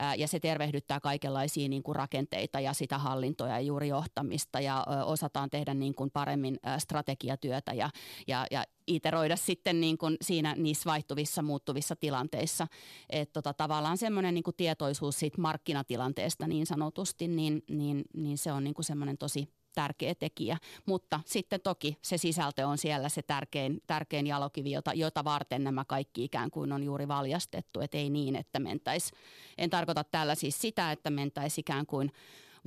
Äh, 0.01 0.17
ja 0.17 0.27
se 0.27 0.39
tervehdyttää 0.39 0.99
kaikenlaisia 0.99 1.69
niin 1.69 1.83
kuin 1.83 1.95
rakenteita 1.95 2.59
ja 2.59 2.73
sitä 2.73 2.97
hallintoa 2.97 3.47
ja 3.47 3.59
juuri 3.59 3.87
johtamista 3.87 4.59
ja 4.59 4.85
ö, 4.87 5.05
osataan 5.05 5.49
tehdä 5.49 5.73
niin 5.73 5.95
kuin 5.95 6.11
paremmin 6.11 6.59
ö, 6.67 6.79
strategiatyötä 6.79 7.73
ja, 7.73 7.89
ja, 8.27 8.45
ja 8.51 8.63
iteroida 8.95 9.35
sitten 9.35 9.81
niin 9.81 9.97
kuin 9.97 10.17
siinä 10.21 10.55
niissä 10.57 10.89
vaihtuvissa, 10.89 11.41
muuttuvissa 11.41 11.95
tilanteissa. 11.95 12.67
Että 13.09 13.33
tota, 13.33 13.53
tavallaan 13.53 13.97
semmoinen 13.97 14.33
niin 14.33 14.43
kuin 14.43 14.55
tietoisuus 14.55 15.19
siitä 15.19 15.41
markkinatilanteesta 15.41 16.47
niin 16.47 16.65
sanotusti, 16.65 17.27
niin, 17.27 17.63
niin, 17.69 18.03
niin 18.13 18.37
se 18.37 18.51
on 18.51 18.63
niin 18.63 18.73
kuin 18.73 18.85
semmoinen 18.85 19.17
tosi 19.17 19.49
tärkeä 19.75 20.15
tekijä. 20.15 20.57
Mutta 20.85 21.19
sitten 21.25 21.61
toki 21.61 21.97
se 22.01 22.17
sisältö 22.17 22.67
on 22.67 22.77
siellä 22.77 23.09
se 23.09 23.21
tärkein, 23.21 23.81
tärkein 23.87 24.27
jalokivi, 24.27 24.71
jota, 24.71 24.93
jota 24.93 25.23
varten 25.23 25.63
nämä 25.63 25.85
kaikki 25.85 26.23
ikään 26.23 26.51
kuin 26.51 26.71
on 26.71 26.83
juuri 26.83 27.07
valjastettu. 27.07 27.79
Että 27.79 27.97
ei 27.97 28.09
niin, 28.09 28.35
että 28.35 28.59
mentäisi, 28.59 29.11
en 29.57 29.69
tarkoita 29.69 30.03
tällä 30.03 30.35
siis 30.35 30.61
sitä, 30.61 30.91
että 30.91 31.09
mentäisi 31.09 31.61
ikään 31.61 31.85
kuin 31.85 32.11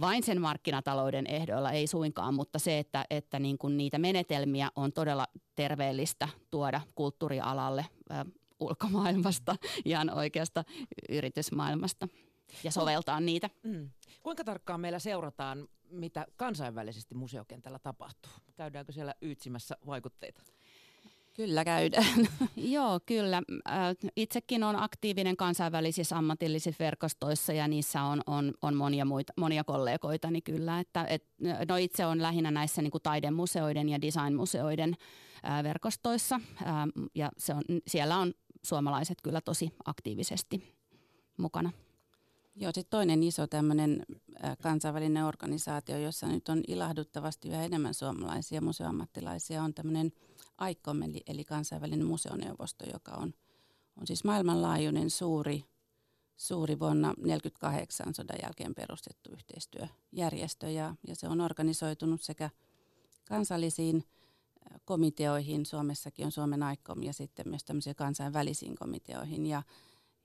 vain 0.01 0.23
sen 0.23 0.41
markkinatalouden 0.41 1.27
ehdoilla, 1.27 1.73
ei 1.73 1.87
suinkaan, 1.87 2.35
mutta 2.35 2.59
se, 2.59 2.79
että, 2.79 3.05
että 3.11 3.39
niin 3.39 3.59
kuin 3.59 3.77
niitä 3.77 3.99
menetelmiä 3.99 4.71
on 4.77 4.93
todella 4.93 5.27
terveellistä 5.55 6.29
tuoda 6.51 6.81
kulttuurialalle 6.95 7.87
äh, 8.11 8.25
ulkomaailmasta, 8.61 9.57
ihan 9.85 10.11
oikeasta 10.11 10.65
yritysmaailmasta 11.09 12.09
ja 12.65 12.71
soveltaa 12.71 13.21
niitä. 13.21 13.51
Mm. 13.63 13.91
Kuinka 14.23 14.45
tarkkaan 14.45 14.81
meillä 14.81 14.99
seurataan, 14.99 15.69
mitä 15.91 16.27
kansainvälisesti 16.37 17.15
museokentällä 17.15 17.79
tapahtuu? 17.79 18.33
Käydäänkö 18.57 18.93
siellä 18.93 19.15
yytsimässä 19.23 19.77
vaikutteita? 19.87 20.43
Kyllä 21.35 21.65
käydään. 21.65 22.29
Joo, 22.57 23.01
kyllä. 23.07 23.43
Itsekin 24.17 24.65
on 24.65 24.77
aktiivinen 24.77 25.37
kansainvälisissä 25.37 26.19
ammatillisissa 26.19 26.85
verkostoissa 26.85 27.53
ja 27.53 27.69
niissä 27.69 28.03
on, 28.03 28.21
on, 28.27 28.53
on 28.63 28.77
monia, 28.77 29.05
muita, 29.05 29.33
monia 29.37 29.65
kollegoitani 29.65 30.41
kyllä. 30.41 30.81
Että, 30.81 31.05
et, 31.05 31.25
no 31.69 31.77
itse 31.77 32.07
on 32.07 32.23
lähinnä 32.23 32.51
näissä 32.51 32.83
niin 32.83 32.91
kuin 32.91 33.03
taidemuseoiden 33.03 33.89
ja 33.89 34.01
designmuseoiden 34.03 34.97
verkostoissa 35.63 36.41
ja 37.15 37.31
se 37.39 37.55
on, 37.55 37.63
siellä 37.87 38.19
on 38.19 38.35
suomalaiset 38.63 39.19
kyllä 39.23 39.41
tosi 39.41 39.73
aktiivisesti 39.85 40.75
mukana. 41.37 41.73
Joo, 42.57 42.73
sitten 42.75 42.91
toinen 42.91 43.23
iso 43.23 43.47
tämmöinen 43.47 44.07
kansainvälinen 44.63 45.25
organisaatio, 45.25 45.99
jossa 45.99 46.27
nyt 46.27 46.49
on 46.49 46.63
ilahduttavasti 46.69 47.49
yhä 47.49 47.65
enemmän 47.65 47.95
suomalaisia 47.95 48.61
museoammattilaisia, 48.61 49.63
on 49.63 49.75
tämmöinen 49.75 50.13
ICOM, 50.71 51.03
eli, 51.03 51.23
eli 51.27 51.45
kansainvälinen 51.45 52.07
museoneuvosto, 52.07 52.85
joka 52.93 53.11
on, 53.11 53.35
on 54.01 54.07
siis 54.07 54.25
maailmanlaajuinen 54.25 55.11
suuri, 55.11 55.65
suuri 56.37 56.79
vuonna 56.79 57.09
1948 57.09 58.15
sodan 58.15 58.39
jälkeen 58.43 58.75
perustettu 58.75 59.31
yhteistyöjärjestö, 59.33 60.71
ja, 60.71 60.95
ja 61.09 61.17
se 61.17 61.29
on 61.29 61.41
organisoitunut 61.41 62.23
sekä 62.23 62.51
kansallisiin 63.29 64.05
komiteoihin, 64.85 65.67
Suomessakin 65.67 66.27
on 66.27 66.33
Suomen 66.33 66.61
ICOM, 66.73 67.03
ja 67.03 67.13
sitten 67.13 67.49
myös 67.49 67.65
tämmöisiin 67.65 67.97
kansainvälisiin 67.97 68.75
komiteoihin, 68.77 69.47
ja 69.47 69.63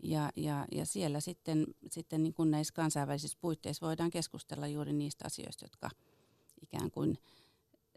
ja, 0.03 0.31
ja, 0.35 0.65
ja 0.71 0.85
siellä 0.85 1.19
sitten, 1.19 1.67
sitten 1.91 2.23
niin 2.23 2.33
kuin 2.33 2.51
näissä 2.51 2.73
kansainvälisissä 2.73 3.37
puitteissa 3.41 3.85
voidaan 3.85 4.09
keskustella 4.09 4.67
juuri 4.67 4.93
niistä 4.93 5.25
asioista, 5.25 5.65
jotka 5.65 5.89
ikään 6.61 6.91
kuin 6.91 7.17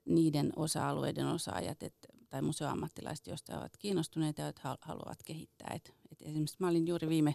niiden 0.04 0.52
osa-alueiden 0.56 1.26
osaajat 1.26 1.82
et, 1.82 1.94
tai 2.32 2.42
museoammattilaiset, 2.42 3.26
joista 3.26 3.58
ovat 3.58 3.76
kiinnostuneita 3.76 4.42
ja 4.42 4.52
haluavat 4.80 5.22
kehittää. 5.24 5.72
Et, 5.74 5.94
et 6.12 6.22
esimerkiksi 6.22 6.56
mä 6.58 6.68
olin 6.68 6.86
juuri 6.86 7.08
viime 7.08 7.34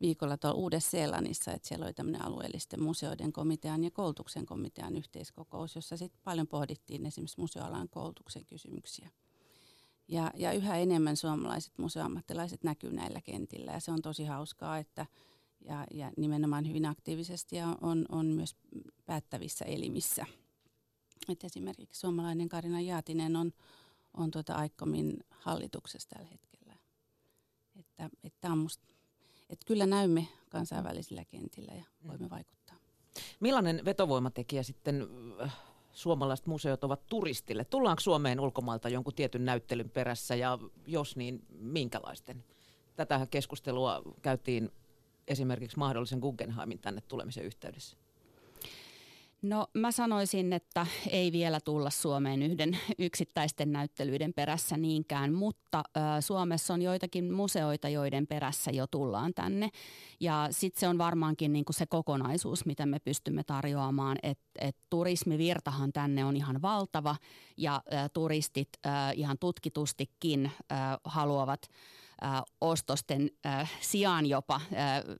viikolla 0.00 0.36
tuolla 0.36 0.56
Uudessa-Seelannissa, 0.56 1.52
että 1.52 1.68
siellä 1.68 1.84
oli 1.84 1.94
tämmöinen 1.94 2.24
alueellisten 2.24 2.82
museoiden 2.82 3.32
komitean 3.32 3.84
ja 3.84 3.90
koulutuksen 3.90 4.46
komitean 4.46 4.96
yhteiskokous, 4.96 5.74
jossa 5.74 5.96
sitten 5.96 6.20
paljon 6.24 6.46
pohdittiin 6.46 7.06
esimerkiksi 7.06 7.40
museoalan 7.40 7.88
koulutuksen 7.88 8.46
kysymyksiä. 8.46 9.10
Ja, 10.08 10.30
ja 10.34 10.52
yhä 10.52 10.78
enemmän 10.78 11.16
suomalaiset 11.16 11.78
museoammattilaiset 11.78 12.64
näkyy 12.64 12.92
näillä 12.92 13.20
kentillä 13.20 13.72
ja 13.72 13.80
se 13.80 13.92
on 13.92 14.02
tosi 14.02 14.24
hauskaa, 14.24 14.78
että 14.78 15.06
ja, 15.64 15.86
ja 15.90 16.12
nimenomaan 16.16 16.68
hyvin 16.68 16.86
aktiivisesti 16.86 17.56
ja 17.56 17.76
on, 17.80 18.06
on 18.08 18.26
myös 18.26 18.56
päättävissä 19.06 19.64
elimissä. 19.64 20.26
Et 21.28 21.44
esimerkiksi 21.44 22.00
suomalainen 22.00 22.48
Karina 22.48 22.80
Jaatinen 22.80 23.36
on, 23.36 23.52
on 24.16 24.30
tuota 24.30 24.54
Aikkomin 24.54 25.16
hallituksessa 25.30 26.08
tällä 26.08 26.28
hetkellä. 26.28 26.74
Että, 27.76 28.10
että 28.24 28.52
on 28.52 28.58
musta, 28.58 28.86
että 29.50 29.66
kyllä 29.66 29.86
näymme 29.86 30.28
kansainvälisillä 30.50 31.24
kentillä 31.24 31.72
ja 31.74 31.84
voimme 32.08 32.30
vaikuttaa. 32.30 32.76
Millainen 33.40 33.84
vetovoimatekijä 33.84 34.62
sitten 34.62 35.08
suomalaiset 35.92 36.46
museot 36.46 36.84
ovat 36.84 37.06
turistille? 37.06 37.64
Tullaanko 37.64 38.00
Suomeen 38.00 38.40
ulkomailta 38.40 38.88
jonkun 38.88 39.14
tietyn 39.14 39.44
näyttelyn 39.44 39.90
perässä 39.90 40.34
ja 40.34 40.58
jos 40.86 41.16
niin, 41.16 41.46
minkälaisten? 41.48 42.44
Tätähän 42.96 43.28
keskustelua 43.28 44.02
käytiin 44.22 44.70
esimerkiksi 45.28 45.78
mahdollisen 45.78 46.18
Guggenheimin 46.18 46.78
tänne 46.78 47.00
tulemisen 47.00 47.44
yhteydessä. 47.44 47.96
No 49.44 49.66
mä 49.74 49.92
sanoisin, 49.92 50.52
että 50.52 50.86
ei 51.10 51.32
vielä 51.32 51.60
tulla 51.60 51.90
Suomeen 51.90 52.42
yhden 52.42 52.78
yksittäisten 52.98 53.72
näyttelyiden 53.72 54.34
perässä 54.34 54.76
niinkään, 54.76 55.32
mutta 55.32 55.82
ö, 55.96 56.00
Suomessa 56.20 56.74
on 56.74 56.82
joitakin 56.82 57.32
museoita, 57.32 57.88
joiden 57.88 58.26
perässä 58.26 58.70
jo 58.70 58.86
tullaan 58.86 59.34
tänne. 59.34 59.70
Ja 60.20 60.48
sitten 60.50 60.80
se 60.80 60.88
on 60.88 60.98
varmaankin 60.98 61.52
niinku 61.52 61.72
se 61.72 61.86
kokonaisuus, 61.86 62.66
mitä 62.66 62.86
me 62.86 62.98
pystymme 62.98 63.44
tarjoamaan, 63.44 64.18
että 64.22 64.44
et 64.60 64.76
turismivirtahan 64.90 65.92
tänne 65.92 66.24
on 66.24 66.36
ihan 66.36 66.62
valtava 66.62 67.16
ja 67.56 67.82
ö, 67.86 68.08
turistit 68.08 68.68
ö, 68.86 68.90
ihan 69.14 69.38
tutkitustikin 69.38 70.50
ö, 70.72 70.74
haluavat– 71.04 71.68
ostosten 72.60 73.30
sijaan 73.80 74.26
jopa 74.26 74.60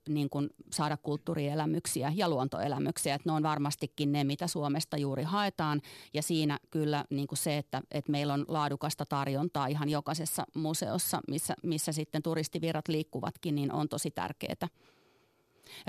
niin 0.09 0.29
kuin 0.29 0.49
saada 0.73 0.97
kulttuurielämyksiä 0.97 2.11
ja 2.15 2.29
luontoelämyksiä. 2.29 3.15
Että 3.15 3.29
ne 3.29 3.33
on 3.33 3.43
varmastikin 3.43 4.11
ne, 4.11 4.23
mitä 4.23 4.47
Suomesta 4.47 4.97
juuri 4.97 5.23
haetaan 5.23 5.81
ja 6.13 6.21
siinä 6.21 6.59
kyllä 6.71 7.05
niin 7.09 7.27
kuin 7.27 7.37
se, 7.37 7.57
että, 7.57 7.81
että 7.91 8.11
meillä 8.11 8.33
on 8.33 8.45
laadukasta 8.47 9.05
tarjontaa 9.05 9.67
ihan 9.67 9.89
jokaisessa 9.89 10.45
museossa, 10.55 11.21
missä, 11.27 11.55
missä 11.63 11.91
sitten 11.91 12.23
turistivirrat 12.23 12.87
liikkuvatkin, 12.87 13.55
niin 13.55 13.71
on 13.71 13.89
tosi 13.89 14.11
tärkeää. 14.11 14.67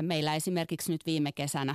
Meillä 0.02 0.34
esimerkiksi 0.34 0.92
nyt 0.92 1.06
viime 1.06 1.32
kesänä 1.32 1.74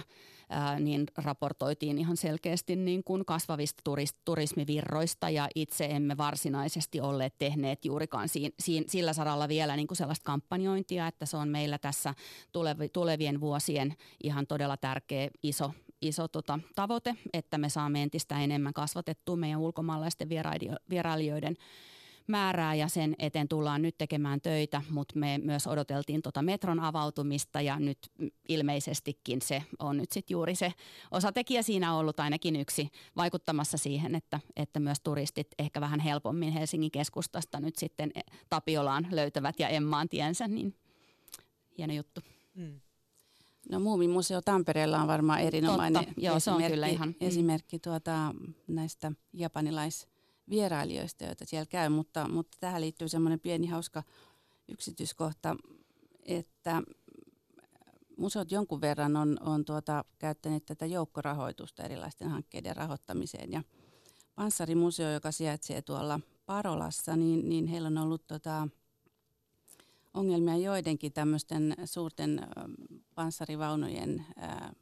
ää, 0.51 0.79
niin 0.79 1.03
raportoitiin 1.17 1.97
ihan 1.97 2.17
selkeästi 2.17 2.75
niin 2.75 3.03
kuin 3.03 3.25
kasvavista 3.25 3.81
turist, 3.83 4.17
turismivirroista 4.25 5.29
ja 5.29 5.47
itse 5.55 5.85
emme 5.85 6.17
varsinaisesti 6.17 7.01
olleet 7.01 7.33
tehneet 7.37 7.85
juurikaan 7.85 8.29
siin, 8.29 8.53
siin, 8.59 8.83
sillä 8.87 9.13
saralla 9.13 9.47
vielä 9.47 9.75
niin 9.75 9.87
kuin 9.87 9.97
sellaista 9.97 10.23
kampanjointia, 10.23 11.07
että 11.07 11.25
se 11.25 11.37
on 11.37 11.49
meillä 11.49 11.77
tässä 11.77 12.13
tulevi, 12.51 12.89
tulevien 12.89 13.41
vuosien 13.41 13.95
ihan 14.23 14.47
todella 14.47 14.77
tärkeä 14.77 15.29
iso, 15.43 15.71
iso 16.01 16.27
tota, 16.27 16.59
tavoite, 16.75 17.15
että 17.33 17.57
me 17.57 17.69
saamme 17.69 18.03
entistä 18.03 18.39
enemmän 18.39 18.73
kasvatettua 18.73 19.35
meidän 19.35 19.59
ulkomaalaisten 19.59 20.29
vierailijoiden 20.89 21.55
määrää 22.31 22.75
ja 22.75 22.87
sen 22.87 23.15
eteen 23.19 23.47
tullaan 23.47 23.81
nyt 23.81 23.97
tekemään 23.97 24.41
töitä, 24.41 24.81
mutta 24.89 25.19
me 25.19 25.39
myös 25.43 25.67
odoteltiin 25.67 26.21
tuota 26.21 26.41
metron 26.41 26.79
avautumista 26.79 27.61
ja 27.61 27.79
nyt 27.79 27.97
ilmeisestikin 28.49 29.41
se 29.41 29.63
on 29.79 29.97
nyt 29.97 30.11
sitten 30.11 30.35
juuri 30.35 30.55
se 30.55 30.73
osatekijä 31.11 31.61
siinä 31.61 31.95
ollut 31.95 32.19
ainakin 32.19 32.55
yksi 32.55 32.89
vaikuttamassa 33.15 33.77
siihen, 33.77 34.15
että, 34.15 34.39
että 34.55 34.79
myös 34.79 34.99
turistit 34.99 35.47
ehkä 35.59 35.81
vähän 35.81 35.99
helpommin 35.99 36.53
Helsingin 36.53 36.91
keskustasta 36.91 37.59
nyt 37.59 37.75
sitten 37.75 38.11
Tapiolaan 38.49 39.07
löytävät 39.11 39.59
ja 39.59 39.67
Emmaan 39.67 40.09
tiensä, 40.09 40.47
niin 40.47 40.75
hieno 41.77 41.93
juttu. 41.93 42.21
Mm. 42.55 42.79
No 43.71 43.79
Muumimuseo 43.79 44.41
Tampereella 44.41 45.01
on 45.01 45.07
varmaan 45.07 45.39
erinomainen 45.39 46.05
Totta. 46.05 46.21
Joo, 46.21 46.39
se 46.39 46.51
on 46.51 46.63
kyllä 46.63 46.87
ihan. 46.87 47.09
Mm. 47.09 47.15
esimerkki 47.21 47.79
tuota, 47.79 48.35
näistä 48.67 49.11
japanilais- 49.33 50.07
vierailijoista, 50.49 51.23
joita 51.23 51.45
siellä 51.45 51.65
käy, 51.65 51.89
mutta, 51.89 52.27
mutta 52.27 52.57
tähän 52.59 52.81
liittyy 52.81 53.09
semmoinen 53.09 53.39
pieni 53.39 53.67
hauska 53.67 54.03
yksityiskohta, 54.67 55.55
että 56.25 56.81
museot 58.17 58.51
jonkun 58.51 58.81
verran 58.81 59.15
on, 59.15 59.37
on 59.41 59.65
tuota, 59.65 60.05
käyttäneet 60.19 60.65
tätä 60.65 60.85
joukkorahoitusta 60.85 61.83
erilaisten 61.83 62.29
hankkeiden 62.29 62.75
rahoittamiseen. 62.75 63.51
Ja 63.51 63.63
Panssarimuseo, 64.35 65.11
joka 65.11 65.31
sijaitsee 65.31 65.81
tuolla 65.81 66.19
Parolassa, 66.45 67.15
niin, 67.15 67.49
niin 67.49 67.67
heillä 67.67 67.87
on 67.87 67.97
ollut 67.97 68.27
tota, 68.27 68.67
ongelmia 70.13 70.57
joidenkin 70.57 71.13
tämmöisten 71.13 71.75
suurten 71.85 72.47
panssarivaunujen 73.15 74.25
ää, 74.37 74.73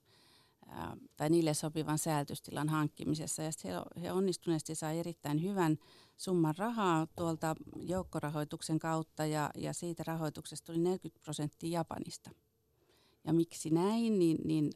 tai 1.17 1.29
niille 1.29 1.53
sopivan 1.53 1.97
säilytystilan 1.97 2.69
hankkimisessa. 2.69 3.43
Ja 3.43 3.51
he, 3.63 4.01
he 4.01 4.11
onnistuneesti 4.11 4.75
sai 4.75 4.99
erittäin 4.99 5.43
hyvän 5.43 5.77
summan 6.17 6.55
rahaa 6.57 7.07
tuolta 7.15 7.55
joukkorahoituksen 7.75 8.79
kautta 8.79 9.25
ja, 9.25 9.49
ja 9.55 9.73
siitä 9.73 10.03
rahoituksesta 10.07 10.65
tuli 10.65 10.83
40 10.83 11.23
prosenttia 11.23 11.79
Japanista. 11.79 12.31
Ja 13.23 13.33
miksi 13.33 13.69
näin, 13.69 14.19
niin, 14.19 14.37
niin 14.45 14.71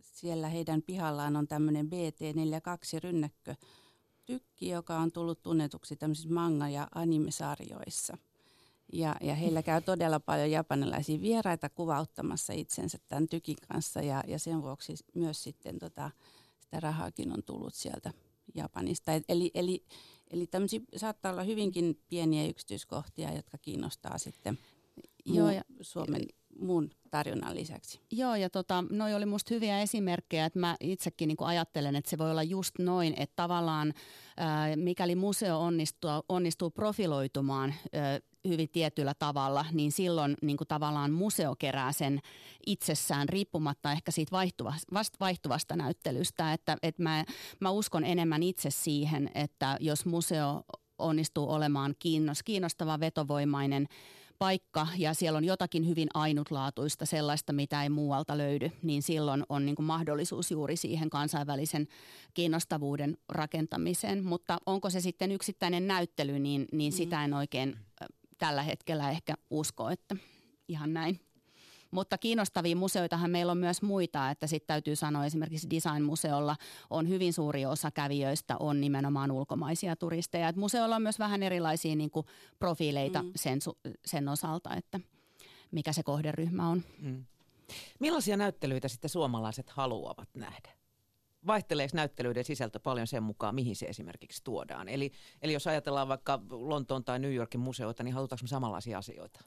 siellä 0.00 0.48
heidän 0.48 0.82
pihallaan 0.82 1.36
on 1.36 1.48
tämmöinen 1.48 1.86
BT42 1.86 3.00
rynnäkkö 3.02 3.54
tykki, 4.26 4.68
joka 4.68 4.98
on 4.98 5.12
tullut 5.12 5.42
tunnetuksi 5.42 5.96
tämmöisissä 5.96 6.34
manga- 6.34 6.68
ja 6.68 6.88
animesarjoissa– 6.94 8.18
ja, 8.92 9.16
ja 9.20 9.34
heillä 9.34 9.62
käy 9.62 9.82
todella 9.82 10.20
paljon 10.20 10.50
japanilaisia 10.50 11.20
vieraita 11.20 11.68
kuvauttamassa 11.68 12.52
itsensä 12.52 12.98
tämän 13.08 13.28
tykin 13.28 13.56
kanssa 13.68 14.00
ja, 14.00 14.22
ja 14.26 14.38
sen 14.38 14.62
vuoksi 14.62 14.94
myös 15.14 15.42
sitten 15.42 15.78
tota, 15.78 16.10
sitä 16.60 16.80
rahaakin 16.80 17.32
on 17.32 17.42
tullut 17.42 17.74
sieltä 17.74 18.12
Japanista. 18.54 19.12
Eli, 19.28 19.50
eli, 19.54 19.84
eli 20.30 20.46
tämmöisiä 20.46 20.80
saattaa 20.96 21.32
olla 21.32 21.42
hyvinkin 21.42 22.00
pieniä 22.08 22.46
yksityiskohtia, 22.46 23.32
jotka 23.32 23.58
kiinnostaa 23.58 24.18
sitten 24.18 24.58
Joo, 25.26 25.50
ja, 25.50 25.62
Suomen 25.80 26.22
muun 26.58 26.90
tarjonnan 27.10 27.54
lisäksi. 27.54 28.00
Joo, 28.10 28.34
ja 28.34 28.50
tota, 28.50 28.84
noi 28.90 29.14
oli 29.14 29.26
musta 29.26 29.54
hyviä 29.54 29.80
esimerkkejä, 29.80 30.46
että 30.46 30.58
mä 30.58 30.76
itsekin 30.80 31.28
niin 31.28 31.36
ajattelen, 31.40 31.96
että 31.96 32.10
se 32.10 32.18
voi 32.18 32.30
olla 32.30 32.42
just 32.42 32.78
noin, 32.78 33.14
että 33.16 33.36
tavallaan 33.36 33.94
ää, 34.36 34.76
mikäli 34.76 35.14
museo 35.14 35.60
onnistuu, 35.60 36.10
onnistuu 36.28 36.70
profiloitumaan 36.70 37.74
ää, 37.92 38.20
hyvin 38.48 38.68
tietyllä 38.68 39.14
tavalla, 39.18 39.66
niin 39.72 39.92
silloin 39.92 40.36
niin 40.42 40.56
kuin 40.56 40.68
tavallaan 40.68 41.12
museo 41.12 41.56
kerää 41.56 41.92
sen 41.92 42.20
itsessään 42.66 43.28
riippumatta 43.28 43.92
ehkä 43.92 44.10
siitä 44.10 44.32
vaihtuvasta, 44.32 44.92
vaihtuvasta 45.20 45.76
näyttelystä. 45.76 46.52
Että, 46.52 46.76
että 46.82 47.02
mä, 47.02 47.24
mä 47.60 47.70
uskon 47.70 48.04
enemmän 48.04 48.42
itse 48.42 48.70
siihen, 48.70 49.30
että 49.34 49.76
jos 49.80 50.06
museo 50.06 50.62
onnistuu 50.98 51.50
olemaan 51.50 51.94
kiinnostava, 52.44 53.00
vetovoimainen 53.00 53.88
paikka 54.38 54.86
ja 54.98 55.14
siellä 55.14 55.36
on 55.36 55.44
jotakin 55.44 55.88
hyvin 55.88 56.08
ainutlaatuista, 56.14 57.06
sellaista 57.06 57.52
mitä 57.52 57.82
ei 57.82 57.88
muualta 57.88 58.38
löydy, 58.38 58.70
niin 58.82 59.02
silloin 59.02 59.44
on 59.48 59.66
niin 59.66 59.76
kuin 59.76 59.86
mahdollisuus 59.86 60.50
juuri 60.50 60.76
siihen 60.76 61.10
kansainvälisen 61.10 61.86
kiinnostavuuden 62.34 63.16
rakentamiseen. 63.28 64.24
Mutta 64.24 64.58
onko 64.66 64.90
se 64.90 65.00
sitten 65.00 65.32
yksittäinen 65.32 65.86
näyttely, 65.86 66.38
niin, 66.38 66.66
niin 66.72 66.92
mm. 66.92 66.96
sitä 66.96 67.24
en 67.24 67.34
oikein 67.34 67.76
tällä 68.38 68.62
hetkellä 68.62 69.10
ehkä 69.10 69.34
usko, 69.50 69.90
että 69.90 70.16
ihan 70.68 70.94
näin. 70.94 71.20
Mutta 71.90 72.18
kiinnostavia 72.18 72.76
museoitahan 72.76 73.30
meillä 73.30 73.52
on 73.52 73.58
myös 73.58 73.82
muita, 73.82 74.30
että 74.30 74.46
sitten 74.46 74.66
täytyy 74.66 74.96
sanoa 74.96 75.24
esimerkiksi 75.24 75.70
Design-museolla 75.70 76.56
on 76.90 77.08
hyvin 77.08 77.32
suuri 77.32 77.66
osa 77.66 77.90
kävijöistä 77.90 78.56
on 78.60 78.80
nimenomaan 78.80 79.30
ulkomaisia 79.30 79.96
turisteja. 79.96 80.48
Et 80.48 80.56
museolla 80.56 80.96
on 80.96 81.02
myös 81.02 81.18
vähän 81.18 81.42
erilaisia 81.42 81.96
niin 81.96 82.10
kuin 82.10 82.26
profiileita 82.58 83.22
mm. 83.22 83.30
sen, 83.36 83.58
sen 84.06 84.28
osalta, 84.28 84.74
että 84.74 85.00
mikä 85.70 85.92
se 85.92 86.02
kohderyhmä 86.02 86.68
on. 86.68 86.82
Mm. 86.98 87.24
Millaisia 88.00 88.36
näyttelyitä 88.36 88.88
sitten 88.88 89.10
suomalaiset 89.10 89.70
haluavat 89.70 90.28
nähdä? 90.34 90.83
Vaihteleeko 91.46 91.96
näyttelyiden 91.96 92.44
sisältö 92.44 92.80
paljon 92.80 93.06
sen 93.06 93.22
mukaan, 93.22 93.54
mihin 93.54 93.76
se 93.76 93.86
esimerkiksi 93.86 94.44
tuodaan? 94.44 94.88
Eli, 94.88 95.12
eli 95.42 95.52
jos 95.52 95.66
ajatellaan 95.66 96.08
vaikka 96.08 96.40
Lontoon 96.50 97.04
tai 97.04 97.18
New 97.18 97.34
Yorkin 97.34 97.60
museoita, 97.60 98.02
niin 98.02 98.14
halutaanko 98.14 98.46
samanlaisia 98.46 98.98
asioita? 98.98 99.44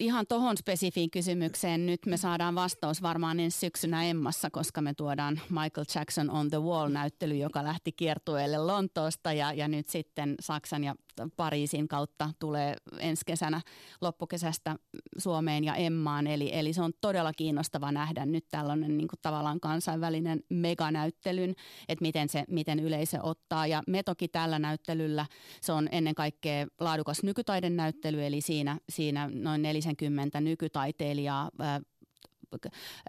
Ihan 0.00 0.26
tuohon 0.28 0.56
spesifiin 0.56 1.10
kysymykseen 1.10 1.86
nyt 1.86 2.06
me 2.06 2.16
saadaan 2.16 2.54
vastaus 2.54 3.02
varmaan 3.02 3.40
ensi 3.40 3.58
syksynä 3.58 4.04
Emmassa, 4.04 4.50
koska 4.50 4.80
me 4.80 4.94
tuodaan 4.94 5.40
Michael 5.48 5.86
Jackson 5.94 6.30
on 6.30 6.50
the 6.50 6.58
Wall-näyttely, 6.58 7.36
joka 7.36 7.64
lähti 7.64 7.92
kiertueelle 7.92 8.58
Lontoosta 8.58 9.32
ja, 9.32 9.52
ja 9.52 9.68
nyt 9.68 9.88
sitten 9.88 10.34
Saksan 10.40 10.84
ja 10.84 10.94
Pariisin 11.36 11.88
kautta 11.88 12.30
tulee 12.38 12.76
ensi 12.98 13.22
kesänä 13.26 13.60
loppukesästä 14.00 14.76
Suomeen 15.18 15.64
ja 15.64 15.74
Emmaan. 15.74 16.26
Eli, 16.26 16.50
eli 16.52 16.72
se 16.72 16.82
on 16.82 16.92
todella 17.00 17.32
kiinnostava 17.32 17.92
nähdä 17.92 18.26
nyt 18.26 18.44
tällainen 18.50 18.96
niin 18.96 19.08
kuin 19.08 19.20
tavallaan 19.22 19.60
kansainvälinen 19.60 20.40
meganäyttelyn, 20.48 21.54
että 21.88 22.02
miten, 22.02 22.28
se, 22.28 22.44
miten 22.48 22.80
yleisö 22.80 23.18
ottaa. 23.22 23.66
Ja 23.66 23.82
me 23.86 24.02
toki 24.02 24.28
tällä 24.28 24.58
näyttelyllä, 24.58 25.26
se 25.60 25.72
on 25.72 25.88
ennen 25.92 26.14
kaikkea 26.14 26.66
laadukas 26.80 27.22
nykytaiden 27.22 27.76
näyttely, 27.76 28.26
eli 28.26 28.40
siinä, 28.40 28.78
siinä 28.88 29.30
noin 29.42 29.62
40 29.62 30.40
nykytaiteilijaa 30.40 31.50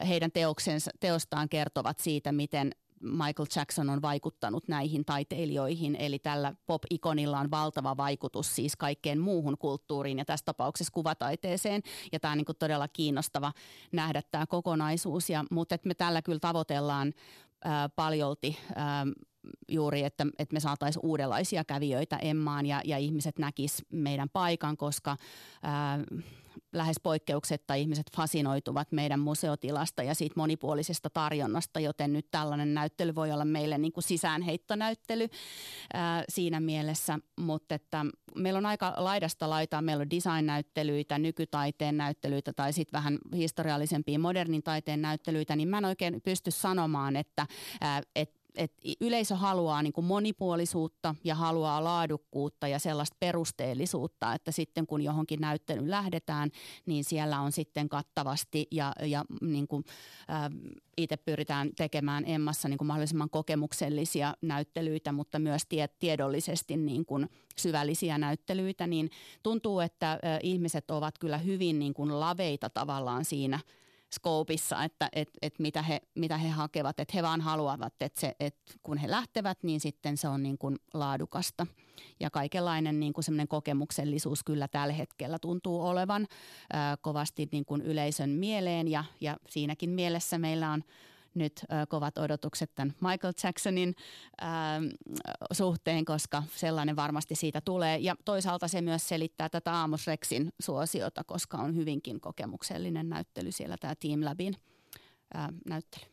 heidän 0.08 0.32
teoksensa, 0.32 0.92
teostaan 1.00 1.50
kertovat 1.50 2.00
siitä, 2.00 2.32
miten 2.32 2.72
Michael 3.04 3.48
Jackson 3.56 3.90
on 3.90 4.02
vaikuttanut 4.02 4.68
näihin 4.68 5.06
taiteilijoihin, 5.06 5.96
eli 5.96 6.20
tällä 6.20 6.54
pop-ikonilla 6.66 7.40
on 7.40 7.52
valtava 7.52 7.98
vaikutus 7.98 8.56
siis 8.56 8.76
kaikkeen 8.76 9.20
muuhun 9.20 9.58
kulttuuriin 9.58 10.18
ja 10.18 10.26
tässä 10.26 10.46
tapauksessa 10.46 10.94
kuvataiteeseen. 10.94 11.82
Ja 12.12 12.20
tämä 12.20 12.32
on 12.32 12.38
niin 12.38 12.46
todella 12.60 12.88
kiinnostava 12.88 13.52
nähdä 13.92 14.22
tämä 14.32 14.46
kokonaisuus, 14.46 15.30
ja, 15.30 15.44
mutta 15.52 15.78
me 15.86 15.94
tällä 15.94 16.22
kyllä 16.22 16.40
tavoitellaan 16.40 17.14
ää, 17.64 17.90
paljolti 17.90 18.58
ää, 18.76 19.06
juuri, 19.68 20.04
että, 20.04 20.26
että 20.40 20.54
me 20.54 20.60
saataisiin 20.60 21.06
uudenlaisia 21.06 21.64
kävijöitä 21.64 22.18
Emmaan 22.18 22.66
ja, 22.66 22.82
ja 22.86 22.98
ihmiset 22.98 23.40
näkis 23.40 23.86
meidän 23.92 24.30
paikan, 24.30 24.78
koska 24.78 25.18
ää, 25.64 26.00
lähes 26.74 27.00
poikkeuksetta 27.04 27.74
ihmiset 27.74 28.06
fasinoituvat 28.16 28.92
meidän 28.92 29.20
museotilasta 29.20 30.04
ja 30.04 30.16
siitä 30.16 30.34
monipuolisesta 30.38 31.10
tarjonnasta, 31.10 31.80
joten 31.80 32.14
nyt 32.14 32.28
tällainen 32.32 32.74
näyttely 32.74 33.16
voi 33.16 33.32
olla 33.32 33.46
meille 33.46 33.78
niin 33.78 33.92
kuin 33.92 34.04
sisäänheittonäyttely 34.04 35.28
ää, 35.94 36.24
siinä 36.30 36.60
mielessä, 36.60 37.20
mutta 37.40 37.76
että 37.76 38.06
meillä 38.36 38.58
on 38.58 38.66
aika 38.66 38.94
laidasta 38.98 39.50
laitaa, 39.50 39.82
meillä 39.82 40.02
on 40.02 40.10
design-näyttelyitä, 40.10 41.20
nykytaiteen 41.20 41.98
näyttelyitä 41.98 42.54
tai 42.54 42.74
sitten 42.74 42.98
vähän 42.98 43.18
historiallisempia 43.36 44.20
modernin 44.20 44.64
taiteen 44.64 45.02
näyttelyitä, 45.02 45.56
niin 45.56 45.68
mä 45.68 45.78
en 45.78 45.86
oikein 45.86 46.22
pysty 46.22 46.52
sanomaan, 46.52 47.16
että, 47.16 47.48
ää, 47.82 48.02
että 48.16 48.43
et 48.56 48.74
yleisö 49.02 49.36
haluaa 49.36 49.84
niin 49.84 49.94
kuin 49.94 50.06
monipuolisuutta 50.06 51.16
ja 51.24 51.36
haluaa 51.36 51.84
laadukkuutta 51.84 52.68
ja 52.68 52.80
sellaista 52.80 53.18
perusteellisuutta, 53.20 54.34
että 54.34 54.52
sitten 54.52 54.88
kun 54.88 55.02
johonkin 55.02 55.42
näyttelyyn 55.42 55.92
lähdetään, 55.92 56.52
niin 56.86 57.04
siellä 57.04 57.40
on 57.40 57.52
sitten 57.52 57.90
kattavasti 57.90 58.68
ja, 58.72 58.94
ja 59.02 59.26
niin 59.42 59.68
äh, 60.30 60.52
itse 60.98 61.18
pyritään 61.18 61.70
tekemään 61.78 62.24
Emmassa 62.26 62.68
niin 62.68 62.78
kuin 62.78 62.88
mahdollisimman 62.88 63.30
kokemuksellisia 63.30 64.34
näyttelyitä, 64.42 65.12
mutta 65.12 65.40
myös 65.40 65.66
tie, 65.70 65.88
tiedollisesti 66.00 66.78
niin 66.78 67.06
kuin 67.06 67.30
syvällisiä 67.58 68.18
näyttelyitä, 68.18 68.88
niin 68.88 69.10
tuntuu, 69.44 69.80
että 69.80 70.12
äh, 70.12 70.20
ihmiset 70.44 70.92
ovat 70.92 71.18
kyllä 71.18 71.38
hyvin 71.38 71.80
niin 71.80 71.94
kuin 71.94 72.20
laveita 72.20 72.70
tavallaan 72.70 73.26
siinä– 73.26 73.60
skoopissa, 74.14 74.84
että 74.84 75.10
et, 75.14 75.30
et 75.42 75.60
mitä, 75.60 75.82
he, 75.82 76.02
mitä 76.16 76.38
he 76.38 76.50
hakevat. 76.50 77.00
Että 77.00 77.12
he 77.16 77.24
vaan 77.24 77.42
haluavat, 77.42 77.94
että, 78.02 78.22
se, 78.22 78.36
että 78.40 78.74
kun 78.84 78.98
he 78.98 79.10
lähtevät, 79.10 79.58
niin 79.64 79.80
sitten 79.80 80.18
se 80.18 80.28
on 80.28 80.44
niin 80.44 80.58
kuin 80.58 80.76
laadukasta. 80.94 81.68
Ja 82.20 82.30
kaikenlainen 82.30 83.00
niin 83.00 83.14
kuin 83.14 83.48
kokemuksellisuus 83.48 84.44
kyllä 84.44 84.68
tällä 84.68 84.94
hetkellä 84.94 85.40
tuntuu 85.40 85.82
olevan 85.82 86.28
ää, 86.74 86.98
kovasti 86.98 87.50
niin 87.52 87.66
kuin 87.66 87.82
yleisön 87.82 88.30
mieleen. 88.30 88.88
Ja, 88.88 89.04
ja 89.22 89.38
siinäkin 89.50 89.90
mielessä 89.90 90.38
meillä 90.38 90.72
on 90.72 90.84
nyt 91.36 91.66
kovat 91.90 92.18
odotukset 92.18 92.72
tämän 92.76 92.96
Michael 93.02 93.34
Jacksonin 93.44 93.96
suhteen, 95.52 96.06
koska 96.06 96.44
sellainen 96.56 96.96
varmasti 96.96 97.36
siitä 97.36 97.62
tulee. 97.62 97.98
Ja 97.98 98.16
toisaalta 98.26 98.68
se 98.68 98.82
myös 98.82 99.08
selittää 99.08 99.50
tätä 99.50 99.82
Amos 99.82 100.08
Rexin 100.08 100.54
suosiota, 100.60 101.24
koska 101.24 101.58
on 101.58 101.76
hyvinkin 101.76 102.22
kokemuksellinen 102.22 103.10
näyttely 103.10 103.52
siellä 103.52 103.78
tämä 103.80 103.94
Team 103.96 104.26
Labin 104.26 104.56
näyttely. 105.66 106.06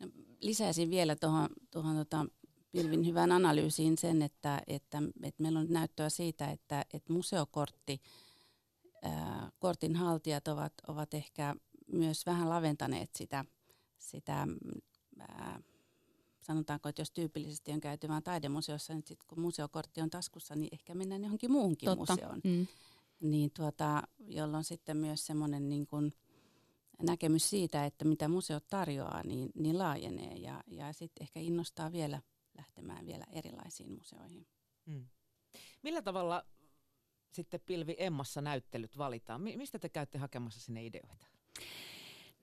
No, 0.00 0.08
lisäisin 0.40 0.90
vielä 0.90 1.16
tuohon, 1.16 1.48
tuohon 1.70 1.96
tota 1.96 2.26
Pilvin 2.72 3.06
hyvään 3.06 3.32
analyysiin 3.32 3.98
sen, 3.98 4.22
että, 4.22 4.62
että, 4.66 5.02
että 5.22 5.42
meillä 5.42 5.58
on 5.58 5.66
näyttöä 5.70 6.08
siitä, 6.08 6.50
että, 6.50 6.84
että 6.92 7.12
museokortti, 7.12 8.00
ää, 9.02 9.50
kortin 9.58 9.96
haltijat 9.96 10.48
ovat, 10.48 10.72
ovat 10.88 11.14
ehkä 11.14 11.54
myös 11.92 12.26
vähän 12.26 12.48
laventaneet 12.48 13.10
sitä 13.14 13.44
sitä, 14.02 14.46
ää, 15.18 15.62
sanotaanko, 16.40 16.88
että 16.88 17.02
jos 17.02 17.10
tyypillisesti 17.10 17.72
on 17.72 17.80
käyty 17.80 18.08
vain 18.08 18.22
taidemuseossa, 18.22 18.94
niin 18.94 19.04
sitten 19.06 19.28
kun 19.28 19.40
museokortti 19.40 20.00
on 20.00 20.10
taskussa, 20.10 20.56
niin 20.56 20.68
ehkä 20.72 20.94
mennään 20.94 21.22
johonkin 21.22 21.52
muuhunkin 21.52 21.86
Totta. 21.86 22.12
museoon. 22.12 22.40
Mm. 22.44 22.66
Niin 23.20 23.50
tuota, 23.50 24.02
jolloin 24.18 24.64
sitten 24.64 24.96
myös 24.96 25.26
semmoinen 25.26 25.68
niin 25.68 25.86
kuin 25.86 26.12
näkemys 27.02 27.50
siitä, 27.50 27.84
että 27.84 28.04
mitä 28.04 28.28
museot 28.28 28.68
tarjoaa, 28.68 29.22
niin, 29.22 29.50
niin 29.54 29.78
laajenee 29.78 30.34
ja, 30.34 30.64
ja 30.66 30.92
sitten 30.92 31.22
ehkä 31.22 31.40
innostaa 31.40 31.92
vielä 31.92 32.22
lähtemään 32.58 33.06
vielä 33.06 33.24
erilaisiin 33.32 33.92
museoihin. 33.92 34.46
Mm. 34.86 35.06
Millä 35.82 36.02
tavalla 36.02 36.44
sitten 37.32 37.60
Pilvi 37.66 37.94
Emmassa 37.98 38.40
näyttelyt 38.40 38.98
valitaan? 38.98 39.40
Mistä 39.40 39.78
te 39.78 39.88
käytte 39.88 40.18
hakemassa 40.18 40.60
sinne 40.60 40.86
ideoita? 40.86 41.26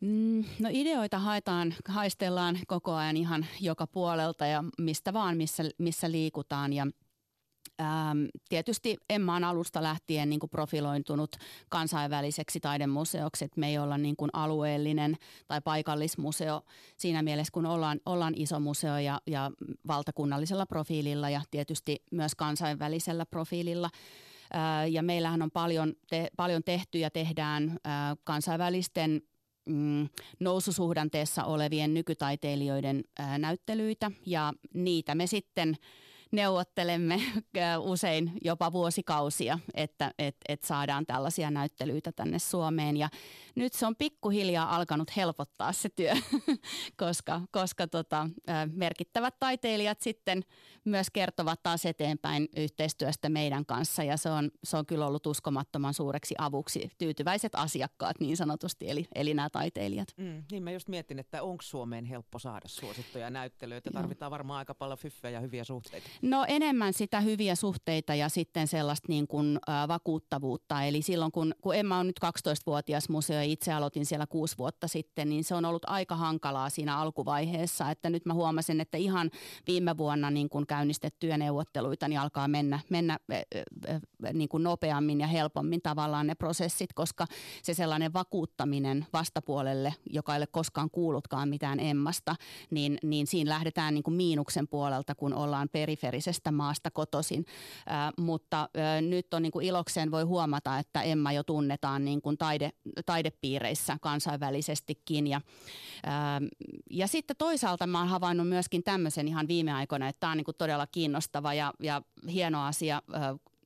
Mm, 0.01 0.43
no 0.59 0.69
ideoita 0.71 1.19
haetaan, 1.19 1.75
haistellaan 1.87 2.59
koko 2.67 2.93
ajan 2.93 3.17
ihan 3.17 3.45
joka 3.61 3.87
puolelta 3.87 4.45
ja 4.45 4.63
mistä 4.77 5.13
vaan, 5.13 5.37
missä, 5.37 5.63
missä 5.77 6.11
liikutaan 6.11 6.73
ja 6.73 6.87
tietysti 8.49 8.97
Emma 9.09 9.35
on 9.35 9.43
alusta 9.43 9.83
lähtien 9.83 10.29
niin 10.29 10.39
kuin 10.39 10.49
profilointunut 10.49 11.35
kansainväliseksi 11.69 12.59
taidemuseoksi, 12.59 13.45
että 13.45 13.59
me 13.59 13.67
ei 13.67 13.77
olla 13.77 13.97
niin 13.97 14.15
kuin 14.15 14.29
alueellinen 14.33 15.17
tai 15.47 15.61
paikallismuseo 15.61 16.61
siinä 16.97 17.21
mielessä, 17.21 17.51
kun 17.51 17.65
ollaan, 17.65 17.99
ollaan 18.05 18.33
iso 18.37 18.59
museo 18.59 18.97
ja, 18.97 19.21
ja 19.27 19.51
valtakunnallisella 19.87 20.65
profiililla 20.65 21.29
ja 21.29 21.41
tietysti 21.51 22.03
myös 22.11 22.35
kansainvälisellä 22.35 23.25
profiililla. 23.25 23.89
Ja 24.89 25.03
meillähän 25.03 25.41
on 25.41 25.51
paljon, 25.51 25.93
te, 26.09 26.27
paljon 26.37 26.63
tehty 26.63 26.99
ja 26.99 27.09
tehdään 27.09 27.77
kansainvälisten 28.23 29.21
mm, 29.69 30.09
noususuhdanteessa 30.39 31.43
olevien 31.43 31.93
nykytaiteilijoiden 31.93 33.03
ää, 33.19 33.37
näyttelyitä. 33.37 34.11
Ja 34.25 34.53
niitä 34.73 35.15
me 35.15 35.27
sitten– 35.27 35.77
neuvottelemme 36.31 37.21
usein 37.79 38.31
jopa 38.43 38.71
vuosikausia, 38.71 39.59
että 39.73 40.11
et, 40.19 40.35
et 40.49 40.63
saadaan 40.63 41.05
tällaisia 41.05 41.51
näyttelyitä 41.51 42.11
tänne 42.11 42.39
Suomeen. 42.39 42.97
Ja 42.97 43.09
nyt 43.55 43.73
se 43.73 43.85
on 43.85 43.95
pikkuhiljaa 43.95 44.75
alkanut 44.75 45.15
helpottaa 45.15 45.73
se 45.73 45.89
työ, 45.89 46.13
koska, 47.05 47.41
koska 47.51 47.87
tota, 47.87 48.29
merkittävät 48.73 49.39
taiteilijat 49.39 50.01
sitten 50.01 50.43
myös 50.85 51.07
kertovat 51.09 51.63
taas 51.63 51.85
eteenpäin 51.85 52.47
yhteistyöstä 52.55 53.29
meidän 53.29 53.65
kanssa. 53.65 54.03
Ja 54.03 54.17
se 54.17 54.29
on, 54.29 54.51
se 54.63 54.77
on 54.77 54.85
kyllä 54.85 55.07
ollut 55.07 55.27
uskomattoman 55.27 55.93
suureksi 55.93 56.35
avuksi. 56.37 56.89
Tyytyväiset 56.97 57.55
asiakkaat 57.55 58.19
niin 58.19 58.37
sanotusti, 58.37 58.89
eli, 58.89 59.07
eli 59.15 59.33
nämä 59.33 59.49
taiteilijat. 59.49 60.07
Mm, 60.17 60.43
niin 60.51 60.63
mä 60.63 60.71
just 60.71 60.87
mietin, 60.87 61.19
että 61.19 61.43
onko 61.43 61.61
Suomeen 61.61 62.05
helppo 62.05 62.39
saada 62.39 62.67
suosittuja 62.67 63.29
näyttelyitä. 63.29 63.91
Tarvitaan 63.91 64.31
varmaan 64.31 64.59
aika 64.59 64.75
paljon 64.75 64.97
fyffejä 64.97 65.37
ja 65.37 65.39
hyviä 65.39 65.63
suhteita. 65.63 66.09
No 66.21 66.45
enemmän 66.47 66.93
sitä 66.93 67.21
hyviä 67.21 67.55
suhteita 67.55 68.15
ja 68.15 68.29
sitten 68.29 68.67
sellaista 68.67 69.05
niin 69.09 69.27
kuin, 69.27 69.59
ä, 69.69 69.87
vakuuttavuutta. 69.87 70.83
Eli 70.83 71.01
silloin 71.01 71.31
kun, 71.31 71.53
kun 71.61 71.75
Emma 71.75 71.97
on 71.97 72.07
nyt 72.07 72.19
12-vuotias 72.25 73.09
museo 73.09 73.35
ja 73.35 73.43
itse 73.43 73.73
aloitin 73.73 74.05
siellä 74.05 74.27
kuusi 74.27 74.57
vuotta 74.57 74.87
sitten, 74.87 75.29
niin 75.29 75.43
se 75.43 75.55
on 75.55 75.65
ollut 75.65 75.89
aika 75.89 76.15
hankalaa 76.15 76.69
siinä 76.69 76.97
alkuvaiheessa. 76.97 77.91
Että 77.91 78.09
nyt 78.09 78.25
mä 78.25 78.33
huomasin, 78.33 78.81
että 78.81 78.97
ihan 78.97 79.31
viime 79.67 79.97
vuonna 79.97 80.31
niin 80.31 80.49
kuin 80.49 80.67
käynnistettyjä 80.67 81.37
neuvotteluita 81.37 82.07
niin 82.07 82.19
alkaa 82.19 82.47
mennä, 82.47 82.79
mennä 82.89 83.19
ä, 83.31 83.35
ä, 83.89 83.99
niin 84.33 84.49
kuin 84.49 84.63
nopeammin 84.63 85.19
ja 85.19 85.27
helpommin 85.27 85.81
tavallaan 85.81 86.27
ne 86.27 86.35
prosessit, 86.35 86.93
koska 86.93 87.25
se 87.63 87.73
sellainen 87.73 88.13
vakuuttaminen 88.13 89.05
vastapuolelle, 89.13 89.93
joka 90.09 90.35
ei 90.35 90.39
ole 90.39 90.47
koskaan 90.47 90.89
kuullutkaan 90.89 91.49
mitään 91.49 91.79
Emmasta, 91.79 92.35
niin, 92.71 92.97
niin 93.03 93.27
siinä 93.27 93.49
lähdetään 93.49 93.93
niin 93.93 94.03
kuin 94.03 94.13
miinuksen 94.13 94.67
puolelta, 94.67 95.15
kun 95.15 95.33
ollaan 95.33 95.69
periferisesti 96.09 96.51
maasta 96.51 96.91
kotoisin. 96.91 97.45
Äh, 97.91 98.13
mutta 98.17 98.61
äh, 98.61 99.01
nyt 99.01 99.33
on 99.33 99.41
niin 99.41 99.51
kuin 99.51 99.65
ilokseen 99.65 100.11
voi 100.11 100.23
huomata, 100.23 100.79
että 100.79 101.01
Emma 101.01 101.31
jo 101.31 101.43
tunnetaan 101.43 102.05
niin 102.05 102.21
kuin 102.21 102.37
taide, 102.37 102.69
taidepiireissä 103.05 103.97
kansainvälisestikin. 104.01 105.27
Ja, 105.27 105.41
äh, 106.07 106.13
ja 106.89 107.07
sitten 107.07 107.37
toisaalta 107.37 107.87
mä 107.87 107.99
oon 107.99 108.07
havainnut 108.07 108.47
myöskin 108.47 108.83
tämmöisen 108.83 109.27
ihan 109.27 109.47
viime 109.47 109.73
aikoina, 109.73 110.07
että 110.07 110.19
tämä 110.19 110.31
on 110.31 110.37
niin 110.37 110.45
kuin 110.45 110.57
todella 110.57 110.87
kiinnostava 110.87 111.53
ja, 111.53 111.73
ja 111.79 112.01
hieno 112.27 112.65
asia 112.65 113.01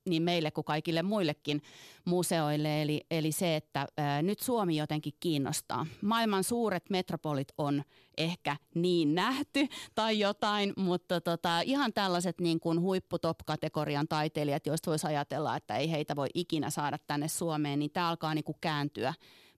niin 0.06 0.24
meille 0.24 0.52
kuin 0.52 0.66
kaikille 0.66 1.04
muillekin 1.04 1.62
museoille. 2.06 2.82
Eli, 2.82 3.06
eli 3.12 3.32
se, 3.32 3.56
että 3.56 3.88
ää, 3.98 4.22
nyt 4.22 4.40
Suomi 4.40 4.78
jotenkin 4.78 5.14
kiinnostaa. 5.20 5.86
Maailman 6.02 6.44
suuret 6.44 6.90
metropolit 6.90 7.48
on 7.58 7.84
ehkä 8.18 8.58
niin 8.76 9.16
nähty 9.16 9.68
tai 9.96 10.20
jotain, 10.20 10.74
mutta 10.78 11.22
tota, 11.22 11.62
ihan 11.62 11.94
tällaiset 11.94 12.42
niin 12.42 12.60
kuin 12.60 12.82
huipputop-kategorian 12.82 14.08
taiteilijat, 14.08 14.66
joista 14.66 14.92
voisi 14.92 15.08
ajatella, 15.08 15.56
että 15.56 15.78
ei 15.78 15.92
heitä 15.92 16.16
voi 16.16 16.28
ikinä 16.34 16.70
saada 16.70 16.98
tänne 17.08 17.28
Suomeen, 17.28 17.80
niin 17.80 17.92
tämä 17.92 18.10
alkaa 18.10 18.34
niin 18.34 18.44
kuin 18.44 18.58
kääntyä 18.62 19.14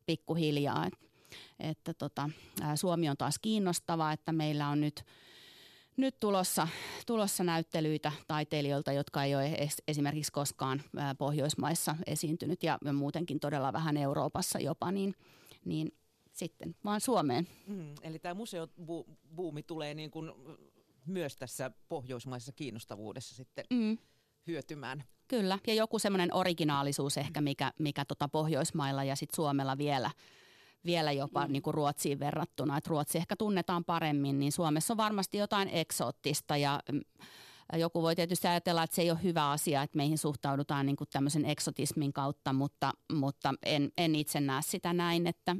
pikkuhiljaa. 0.05 0.85
Että, 0.85 0.99
että 1.59 1.93
tota, 1.93 2.29
ää, 2.61 2.75
Suomi 2.75 3.09
on 3.09 3.17
taas 3.17 3.39
kiinnostava, 3.39 4.11
että 4.11 4.31
meillä 4.31 4.67
on 4.67 4.81
nyt– 4.81 5.03
nyt 5.97 6.19
tulossa, 6.19 6.67
tulossa 7.05 7.43
näyttelyitä 7.43 8.11
taiteilijoilta, 8.27 8.91
jotka 8.91 9.23
ei 9.23 9.35
ole 9.35 9.69
esimerkiksi 9.87 10.31
koskaan 10.31 10.81
Pohjoismaissa 11.17 11.95
esiintynyt 12.07 12.63
ja 12.63 12.79
muutenkin 12.93 13.39
todella 13.39 13.73
vähän 13.73 13.97
Euroopassa 13.97 14.59
jopa, 14.59 14.91
niin, 14.91 15.15
niin 15.65 15.91
sitten 16.31 16.75
vaan 16.85 17.01
Suomeen. 17.01 17.47
Mm, 17.67 17.93
eli 18.01 18.19
tämä 18.19 18.33
museobuumi 18.33 19.63
tulee 19.63 19.93
niin 19.93 20.11
kuin 20.11 20.31
myös 21.05 21.35
tässä 21.35 21.71
pohjoismaisessa 21.87 22.51
kiinnostavuudessa 22.51 23.35
sitten 23.35 23.65
mm. 23.69 23.97
hyötymään. 24.47 25.03
Kyllä, 25.27 25.59
ja 25.67 25.73
joku 25.73 25.99
semmoinen 25.99 26.33
originaalisuus 26.33 27.17
ehkä, 27.17 27.41
mikä, 27.41 27.71
mikä 27.79 28.05
tota 28.05 28.27
Pohjoismailla 28.27 29.03
ja 29.03 29.15
sitten 29.15 29.35
Suomella 29.35 29.77
vielä– 29.77 30.11
vielä 30.85 31.11
jopa 31.11 31.47
mm. 31.47 31.51
niin 31.51 31.61
kuin 31.61 31.73
Ruotsiin 31.73 32.19
verrattuna. 32.19 32.77
Että 32.77 32.89
Ruotsi 32.89 33.17
ehkä 33.17 33.35
tunnetaan 33.35 33.85
paremmin, 33.85 34.39
niin 34.39 34.51
Suomessa 34.51 34.93
on 34.93 34.97
varmasti 34.97 35.37
jotain 35.37 35.69
eksoottista 35.69 36.57
ja 36.57 36.79
mm, 36.91 37.01
Joku 37.73 38.01
voi 38.01 38.15
tietysti 38.15 38.47
ajatella, 38.47 38.83
että 38.83 38.95
se 38.95 39.01
ei 39.01 39.11
ole 39.11 39.23
hyvä 39.23 39.51
asia, 39.51 39.81
että 39.81 39.97
meihin 39.97 40.17
suhtaudutaan 40.17 40.85
niin 40.85 40.95
kuin 40.95 41.07
tämmöisen 41.11 41.45
eksotismin 41.45 42.13
kautta, 42.13 42.53
mutta, 42.53 42.93
mutta 43.13 43.53
en, 43.65 43.91
en 43.97 44.15
itse 44.15 44.39
näe 44.39 44.61
sitä 44.61 44.93
näin, 44.93 45.27
että 45.27 45.55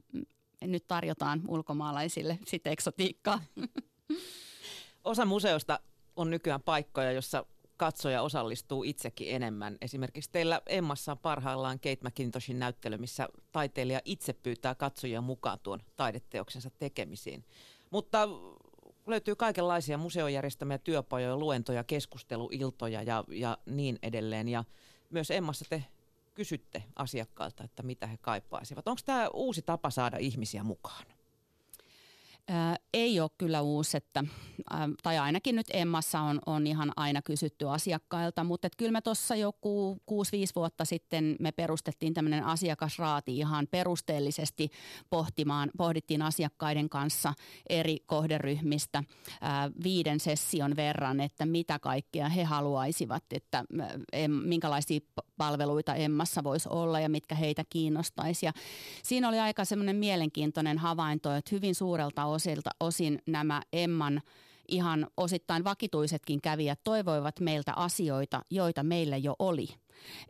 nyt 0.61 0.88
tarjotaan 0.88 1.41
ulkomaalaisille 1.47 2.39
sitten 2.47 2.73
eksotiikkaa. 2.73 3.41
Osa 5.03 5.25
museosta 5.25 5.79
on 6.15 6.29
nykyään 6.29 6.61
paikkoja, 6.61 7.11
jossa 7.11 7.45
katsoja 7.77 8.21
osallistuu 8.21 8.83
itsekin 8.83 9.35
enemmän. 9.35 9.77
Esimerkiksi 9.81 10.31
teillä 10.31 10.61
Emmassa 10.67 11.11
on 11.11 11.17
parhaillaan 11.17 11.79
Kate 11.79 11.97
McIntoshin 12.01 12.59
näyttely, 12.59 12.97
missä 12.97 13.29
taiteilija 13.51 14.01
itse 14.05 14.33
pyytää 14.33 14.75
katsojia 14.75 15.21
mukaan 15.21 15.59
tuon 15.59 15.79
taideteoksensa 15.95 16.69
tekemisiin. 16.69 17.45
Mutta 17.89 18.29
löytyy 19.07 19.35
kaikenlaisia 19.35 19.97
museojärjestämiä 19.97 20.77
työpajoja, 20.77 21.38
luentoja, 21.38 21.83
keskusteluiltoja 21.83 23.03
ja, 23.03 23.23
ja 23.27 23.57
niin 23.65 23.99
edelleen. 24.01 24.47
Ja 24.47 24.63
myös 25.09 25.31
Emmassa 25.31 25.65
te 25.69 25.83
kysytte 26.33 26.83
asiakkailta, 26.95 27.63
että 27.63 27.83
mitä 27.83 28.07
he 28.07 28.17
kaipaisivat. 28.21 28.88
Onko 28.88 29.01
tämä 29.05 29.29
uusi 29.33 29.61
tapa 29.61 29.89
saada 29.89 30.17
ihmisiä 30.17 30.63
mukaan? 30.63 31.05
Ää, 32.47 32.75
ei 32.93 33.19
ole 33.19 33.29
kyllä 33.38 33.62
uusi, 33.62 33.97
että, 33.97 34.23
ää, 34.69 34.89
tai 35.03 35.17
ainakin 35.17 35.55
nyt 35.55 35.67
Emmassa 35.73 36.19
on, 36.19 36.39
on 36.45 36.67
ihan 36.67 36.91
aina 36.95 37.21
kysytty 37.21 37.69
asiakkailta, 37.69 38.43
mutta 38.43 38.67
kyllä 38.77 38.91
me 38.91 39.01
tuossa 39.01 39.36
joku 39.36 39.97
6-5 40.12 40.15
vuotta 40.55 40.86
sitten 40.86 41.36
me 41.39 41.51
perustettiin 41.51 42.13
tämmöinen 42.13 42.43
asiakasraati 42.43 43.38
ihan 43.38 43.67
perusteellisesti 43.71 44.69
pohtimaan, 45.10 45.71
pohdittiin 45.77 46.21
asiakkaiden 46.21 46.89
kanssa 46.89 47.34
eri 47.69 47.97
kohderyhmistä 48.05 49.03
ää, 49.41 49.71
viiden 49.84 50.19
session 50.19 50.75
verran, 50.75 51.19
että 51.19 51.45
mitä 51.45 51.79
kaikkea 51.79 52.29
he 52.29 52.43
haluaisivat, 52.43 53.23
että 53.31 53.65
em, 54.13 54.31
minkälaisia 54.31 54.99
palveluita 55.38 55.95
Emmassa 55.95 56.43
voisi 56.43 56.69
olla 56.69 57.00
ja 57.00 57.10
mitkä 57.10 57.36
heitä 57.36 57.63
kiinnostaisi. 57.69 58.45
Ja 58.45 58.54
siinä 59.04 59.30
oli 59.30 59.39
aika 59.39 59.65
semmoinen 59.65 59.95
mielenkiintoinen 59.95 60.78
havainto, 60.78 61.36
että 61.36 61.56
hyvin 61.56 61.76
suurelta 61.76 62.26
osilta, 62.26 62.69
osin 62.80 63.21
nämä 63.28 63.62
Emman 63.74 64.21
ihan 64.67 65.08
osittain 65.17 65.63
vakituisetkin 65.63 66.41
kävijät 66.41 66.80
toivoivat 66.84 67.39
meiltä 67.39 67.74
asioita, 67.76 68.41
joita 68.50 68.84
meillä 68.84 69.17
jo 69.17 69.36
oli– 69.39 69.67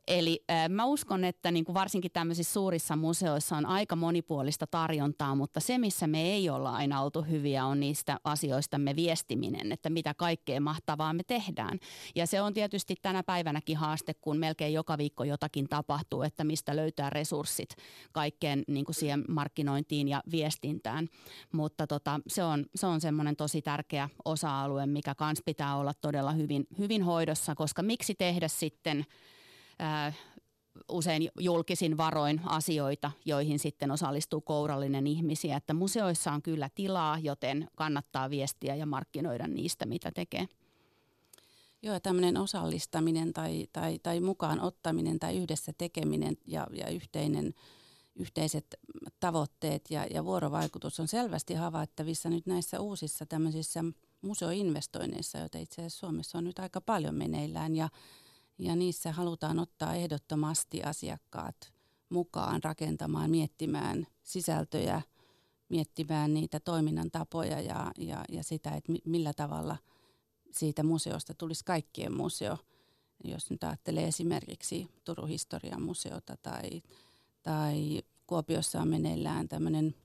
Eli 0.08 0.44
äh, 0.52 0.70
mä 0.70 0.86
uskon, 0.86 1.24
että 1.24 1.52
niin 1.52 1.66
kuin 1.66 1.74
varsinkin 1.74 2.12
tämmöisissä 2.12 2.54
suurissa 2.54 2.96
museoissa 2.96 3.58
on 3.58 3.66
aika 3.66 3.96
monipuolista 3.96 4.68
tarjontaa, 4.68 5.36
mutta 5.36 5.60
se, 5.60 5.78
missä 5.78 6.08
me 6.08 6.22
ei 6.22 6.50
olla 6.50 6.76
aina 6.76 7.02
oltu 7.02 7.22
hyviä, 7.22 7.66
on 7.66 7.80
niistä 7.80 8.20
asioista 8.24 8.78
me 8.78 8.96
viestiminen, 8.96 9.72
että 9.72 9.90
mitä 9.90 10.14
kaikkea 10.14 10.62
mahtavaa 10.62 11.14
me 11.14 11.24
tehdään. 11.24 11.80
Ja 12.16 12.28
se 12.28 12.42
on 12.42 12.54
tietysti 12.54 12.96
tänä 13.02 13.24
päivänäkin 13.24 13.78
haaste, 13.78 14.14
kun 14.14 14.38
melkein 14.38 14.74
joka 14.74 14.98
viikko 14.98 15.24
jotakin 15.24 15.70
tapahtuu, 15.70 16.22
että 16.22 16.44
mistä 16.44 16.76
löytää 16.76 17.10
resurssit 17.10 17.70
kaikkeen 18.12 18.64
niin 18.68 18.86
kuin 18.86 18.96
siihen 18.96 19.24
markkinointiin 19.28 20.08
ja 20.08 20.24
viestintään. 20.32 21.08
Mutta 21.52 21.88
tota, 21.88 22.20
se 22.28 22.44
on, 22.44 22.66
se 22.76 22.88
on 22.88 23.02
semmoinen 23.02 23.36
tosi 23.36 23.62
tärkeä 23.62 24.10
osa-alue, 24.26 24.86
mikä 24.86 25.16
kans 25.16 25.42
pitää 25.46 25.76
olla 25.76 25.94
todella 26.02 26.32
hyvin, 26.32 26.68
hyvin 26.78 27.04
hoidossa, 27.04 27.56
koska 27.56 27.82
miksi 27.82 28.16
tehdä 28.16 28.48
sitten– 28.48 29.06
usein 30.90 31.30
julkisin 31.40 31.98
varoin 31.98 32.42
asioita, 32.46 33.12
joihin 33.26 33.60
sitten 33.60 33.92
osallistuu 33.92 34.42
kourallinen 34.42 35.08
ihmisiä. 35.08 35.58
Että 35.58 35.74
museoissa 35.74 36.32
on 36.32 36.42
kyllä 36.42 36.70
tilaa, 36.76 37.20
joten 37.20 37.68
kannattaa 37.76 38.30
viestiä 38.30 38.76
ja 38.76 38.86
markkinoida 38.86 39.48
niistä, 39.48 39.86
mitä 39.86 40.12
tekee. 40.12 40.48
Joo, 41.82 42.00
tämmöinen 42.00 42.38
osallistaminen 42.38 43.34
tai, 43.34 43.68
tai, 43.74 44.00
tai 44.04 44.20
mukaan 44.20 44.60
ottaminen 44.60 45.20
tai 45.20 45.38
yhdessä 45.38 45.74
tekeminen 45.78 46.38
ja, 46.48 46.68
ja 46.74 46.90
yhteinen, 46.90 47.54
yhteiset 48.16 48.66
tavoitteet 49.20 49.82
ja, 49.90 50.06
ja 50.06 50.26
vuorovaikutus 50.26 51.00
on 51.00 51.08
selvästi 51.08 51.54
havaittavissa 51.54 52.30
nyt 52.30 52.46
näissä 52.46 52.80
uusissa 52.80 53.26
tämmöisissä 53.26 53.84
museoinvestoinneissa, 54.22 55.38
joita 55.38 55.58
itse 55.58 55.82
asiassa 55.82 56.00
Suomessa 56.00 56.38
on 56.38 56.44
nyt 56.44 56.60
aika 56.60 56.82
paljon 56.82 57.16
meneillään 57.16 57.76
ja 57.76 57.90
ja 58.58 58.76
niissä 58.76 59.12
halutaan 59.12 59.60
ottaa 59.60 59.96
ehdottomasti 59.96 60.84
asiakkaat 60.84 61.74
mukaan 62.10 62.64
rakentamaan, 62.64 63.32
miettimään 63.32 64.08
sisältöjä, 64.24 65.02
miettimään 65.70 66.34
niitä 66.34 66.60
toiminnan 66.60 67.12
tapoja 67.12 67.62
ja, 67.62 67.92
ja, 67.98 68.26
ja 68.30 68.44
sitä, 68.44 68.76
että 68.76 68.94
millä 69.06 69.34
tavalla 69.34 69.78
siitä 70.52 70.84
museosta 70.84 71.34
tulisi 71.34 71.66
kaikkien 71.66 72.18
museo. 72.18 72.58
Jos 73.24 73.50
nyt 73.50 73.64
ajattelee 73.64 74.08
esimerkiksi 74.08 74.88
Turun 75.04 75.28
historian 75.28 75.82
museota 75.82 76.38
tai, 76.44 76.82
tai 77.44 78.02
Kuopiossa 78.28 78.82
on 78.82 78.88
meneillään 78.88 79.48
tämmöinen 79.48 79.96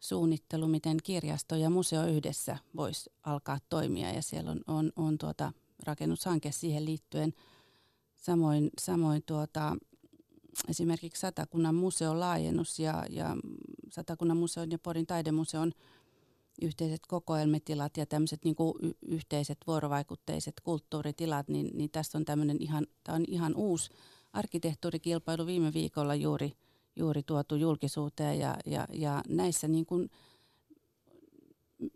suunnittelu, 0.00 0.68
miten 0.68 0.96
kirjasto 1.04 1.56
ja 1.56 1.70
museo 1.70 2.06
yhdessä 2.06 2.58
voisi 2.76 3.10
alkaa 3.22 3.58
toimia 3.68 4.12
ja 4.12 4.22
siellä 4.22 4.50
on, 4.50 4.60
on, 4.66 4.92
on 4.96 5.18
tuota 5.18 5.52
rakennushanke 5.84 6.52
siihen 6.52 6.84
liittyen– 6.84 7.34
Samoin, 8.16 8.70
samoin 8.80 9.22
tuota, 9.26 9.76
esimerkiksi 10.68 11.20
Satakunnan 11.20 11.74
museon 11.74 12.20
laajennus 12.20 12.78
ja, 12.78 13.04
ja 13.10 13.36
Satakunnan 13.92 14.36
museon 14.36 14.70
ja 14.70 14.78
Porin 14.78 15.06
taidemuseon 15.06 15.72
yhteiset 16.62 17.00
kokoelmetilat 17.08 17.96
ja 17.96 18.06
tämmöiset 18.06 18.44
niin 18.44 18.56
yhteiset 19.08 19.58
vuorovaikutteiset 19.66 20.54
kulttuuritilat, 20.62 21.48
niin, 21.48 21.70
niin 21.78 21.90
tässä 21.90 22.18
on 22.18 22.24
tämmöinen 22.24 22.56
ihan, 22.60 22.86
tämä 23.04 23.16
on 23.16 23.24
ihan 23.28 23.54
uusi 23.54 23.90
arkkitehtuurikilpailu 24.32 25.46
viime 25.46 25.72
viikolla 25.72 26.14
juuri, 26.14 26.52
juuri 26.96 27.22
tuotu 27.22 27.56
julkisuuteen 27.56 28.38
ja, 28.38 28.56
ja, 28.66 28.86
ja 28.92 29.22
näissä 29.28 29.68
niin 29.68 29.86
kuin 29.86 30.10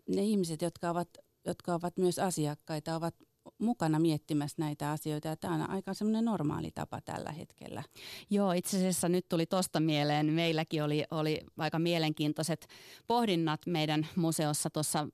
ne 0.07 0.23
ihmiset, 0.23 0.61
jotka 0.61 0.89
ovat, 0.89 1.09
jotka 1.45 1.73
ovat 1.73 1.97
myös 1.97 2.19
asiakkaita, 2.19 2.95
ovat 2.95 3.15
mukana 3.61 3.99
miettimässä 3.99 4.55
näitä 4.59 4.91
asioita 4.91 5.27
ja 5.27 5.35
tämä 5.35 5.55
on 5.55 5.69
aika 5.69 5.93
semmoinen 5.93 6.25
normaali 6.25 6.71
tapa 6.71 7.01
tällä 7.01 7.31
hetkellä. 7.31 7.83
Joo, 8.29 8.51
itse 8.51 8.77
asiassa 8.77 9.09
nyt 9.09 9.25
tuli 9.29 9.45
tuosta 9.45 9.79
mieleen. 9.79 10.25
Meilläkin 10.25 10.83
oli, 10.83 11.03
oli 11.11 11.41
aika 11.57 11.79
mielenkiintoiset 11.79 12.67
pohdinnat 13.07 13.61
meidän 13.65 14.07
museossa 14.15 14.69
tuossa 14.69 15.07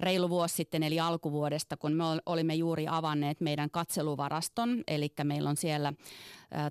reilu 0.00 0.30
vuosi 0.30 0.54
sitten, 0.54 0.82
eli 0.82 1.00
alkuvuodesta, 1.00 1.76
kun 1.76 1.92
me 1.92 2.04
olimme 2.26 2.54
juuri 2.54 2.86
avanneet 2.88 3.40
meidän 3.40 3.70
katseluvaraston, 3.70 4.84
eli 4.86 5.12
meillä 5.24 5.50
on 5.50 5.56
siellä 5.56 5.92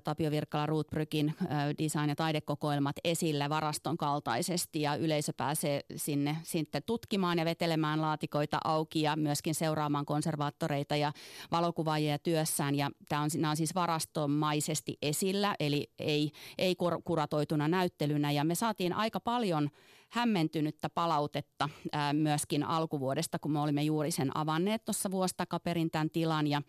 Tapio 0.04 0.30
Virkkala 0.30 0.66
Rootbrykin 0.66 1.34
design- 1.78 2.08
ja 2.08 2.16
taidekokoelmat 2.16 2.96
esillä 3.04 3.48
varaston 3.48 3.96
kaltaisesti 3.96 4.80
ja 4.80 4.96
yleisö 4.96 5.32
pääsee 5.36 5.80
sinne 5.96 6.36
sitten 6.42 6.82
tutkimaan 6.86 7.38
ja 7.38 7.44
vetelemään 7.44 8.00
laatikoita 8.00 8.58
auki 8.64 9.02
ja 9.02 9.16
myöskin 9.16 9.54
seuraamaan 9.54 10.06
konservaattoreita 10.06 10.96
ja 10.96 11.12
valokuvaajia 11.50 12.18
työssään. 12.18 12.74
Ja 12.74 12.90
tämä 13.08 13.22
on, 13.22 13.30
nämä 13.36 13.50
on 13.50 13.56
siis 13.56 13.74
varastomaisesti 13.74 14.98
esillä 15.02 15.56
eli 15.60 15.90
ei, 15.98 16.30
ei 16.58 16.76
kuratoituna 17.04 17.68
näyttelynä. 17.68 18.32
Ja 18.32 18.44
me 18.44 18.54
saatiin 18.54 18.92
aika 18.92 19.20
paljon 19.20 19.70
hämmentynyttä 20.10 20.88
palautetta 20.90 21.68
ää, 21.92 22.12
myöskin 22.12 22.64
alkuvuodesta, 22.64 23.38
kun 23.38 23.52
me 23.52 23.60
olimme 23.60 23.82
juuri 23.82 24.10
sen 24.10 24.36
avanneet 24.36 24.84
tuossa 24.84 25.10
vuosi 25.10 25.34
takaperin 25.36 25.90
tämän 25.90 26.10
tilan. 26.10 26.46
Ja 26.46 26.62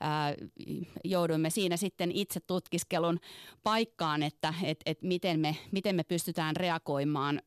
ää, 0.00 0.34
jouduimme 1.04 1.50
siinä 1.50 1.76
sitten 1.76 2.12
itse 2.12 2.40
tutkiskelun 2.52 3.20
paikkaan, 3.62 4.22
että 4.22 4.54
et, 4.62 4.80
et 4.86 5.02
miten, 5.02 5.40
me, 5.40 5.56
miten 5.72 5.96
me 5.96 6.04
pystytään 6.04 6.56
reagoimaan 6.56 7.42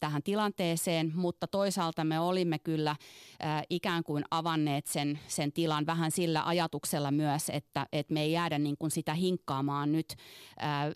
tähän 0.00 0.22
tilanteeseen, 0.22 1.12
mutta 1.14 1.46
toisaalta 1.46 2.04
me 2.04 2.20
olimme 2.20 2.58
kyllä 2.58 2.90
äh, 2.90 3.62
ikään 3.70 4.04
kuin 4.04 4.24
avanneet 4.30 4.86
sen, 4.86 5.18
sen 5.28 5.52
tilan 5.52 5.86
vähän 5.86 6.10
sillä 6.10 6.42
ajatuksella 6.46 7.10
myös, 7.10 7.50
että, 7.50 7.86
että 7.92 8.14
me 8.14 8.22
ei 8.22 8.32
jäädä 8.32 8.58
niin 8.58 8.76
kuin 8.78 8.90
sitä 8.90 9.14
hinkkaamaan 9.14 9.92
nyt 9.92 10.14
äh, 10.62 10.94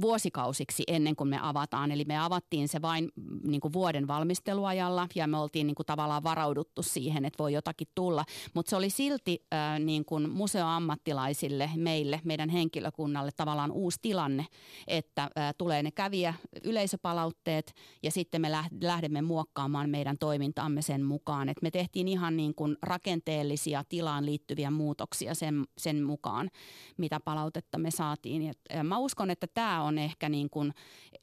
vuosikausiksi 0.00 0.82
ennen 0.86 1.16
kuin 1.16 1.28
me 1.28 1.38
avataan. 1.42 1.92
Eli 1.92 2.04
me 2.04 2.18
avattiin 2.18 2.68
se 2.68 2.82
vain 2.82 3.12
niin 3.46 3.60
kuin 3.60 3.72
vuoden 3.72 4.08
valmisteluajalla 4.08 5.08
ja 5.14 5.26
me 5.26 5.38
oltiin 5.38 5.66
niin 5.66 5.74
kuin 5.74 5.86
tavallaan 5.86 6.22
varauduttu 6.22 6.82
siihen, 6.82 7.24
että 7.24 7.38
voi 7.38 7.52
jotakin 7.52 7.88
tulla. 7.94 8.24
Mutta 8.54 8.70
se 8.70 8.76
oli 8.76 8.90
silti 8.90 9.46
äh, 9.54 9.80
niin 9.80 10.04
kuin 10.04 10.30
museoammattilaisille, 10.30 11.70
meille, 11.76 12.20
meidän 12.24 12.48
henkilökunnalle 12.48 13.30
tavallaan 13.36 13.72
uusi 13.72 13.98
tilanne, 14.02 14.46
että 14.86 15.22
äh, 15.22 15.54
tulee 15.58 15.82
ne 15.82 15.90
kävijä 15.90 16.34
yleisöpalautteet 16.64 17.74
ja 18.02 18.10
sitten 18.14 18.40
me 18.40 18.48
lähdemme 18.80 19.22
muokkaamaan 19.22 19.90
meidän 19.90 20.18
toimintaamme 20.18 20.82
sen 20.82 21.02
mukaan. 21.02 21.48
Et 21.48 21.62
me 21.62 21.70
tehtiin 21.70 22.08
ihan 22.08 22.36
niin 22.36 22.54
kuin 22.54 22.76
rakenteellisia 22.82 23.84
tilaan 23.88 24.26
liittyviä 24.26 24.70
muutoksia 24.70 25.34
sen, 25.34 25.64
sen 25.78 26.02
mukaan, 26.02 26.50
mitä 26.96 27.20
palautetta 27.20 27.78
me 27.78 27.90
saatiin. 27.90 28.42
Ja 28.42 28.84
mä 28.84 28.98
uskon, 28.98 29.30
että 29.30 29.46
tämä 29.54 29.82
on 29.82 29.98
ehkä 29.98 30.28
niin 30.28 30.50
kuin 30.50 30.74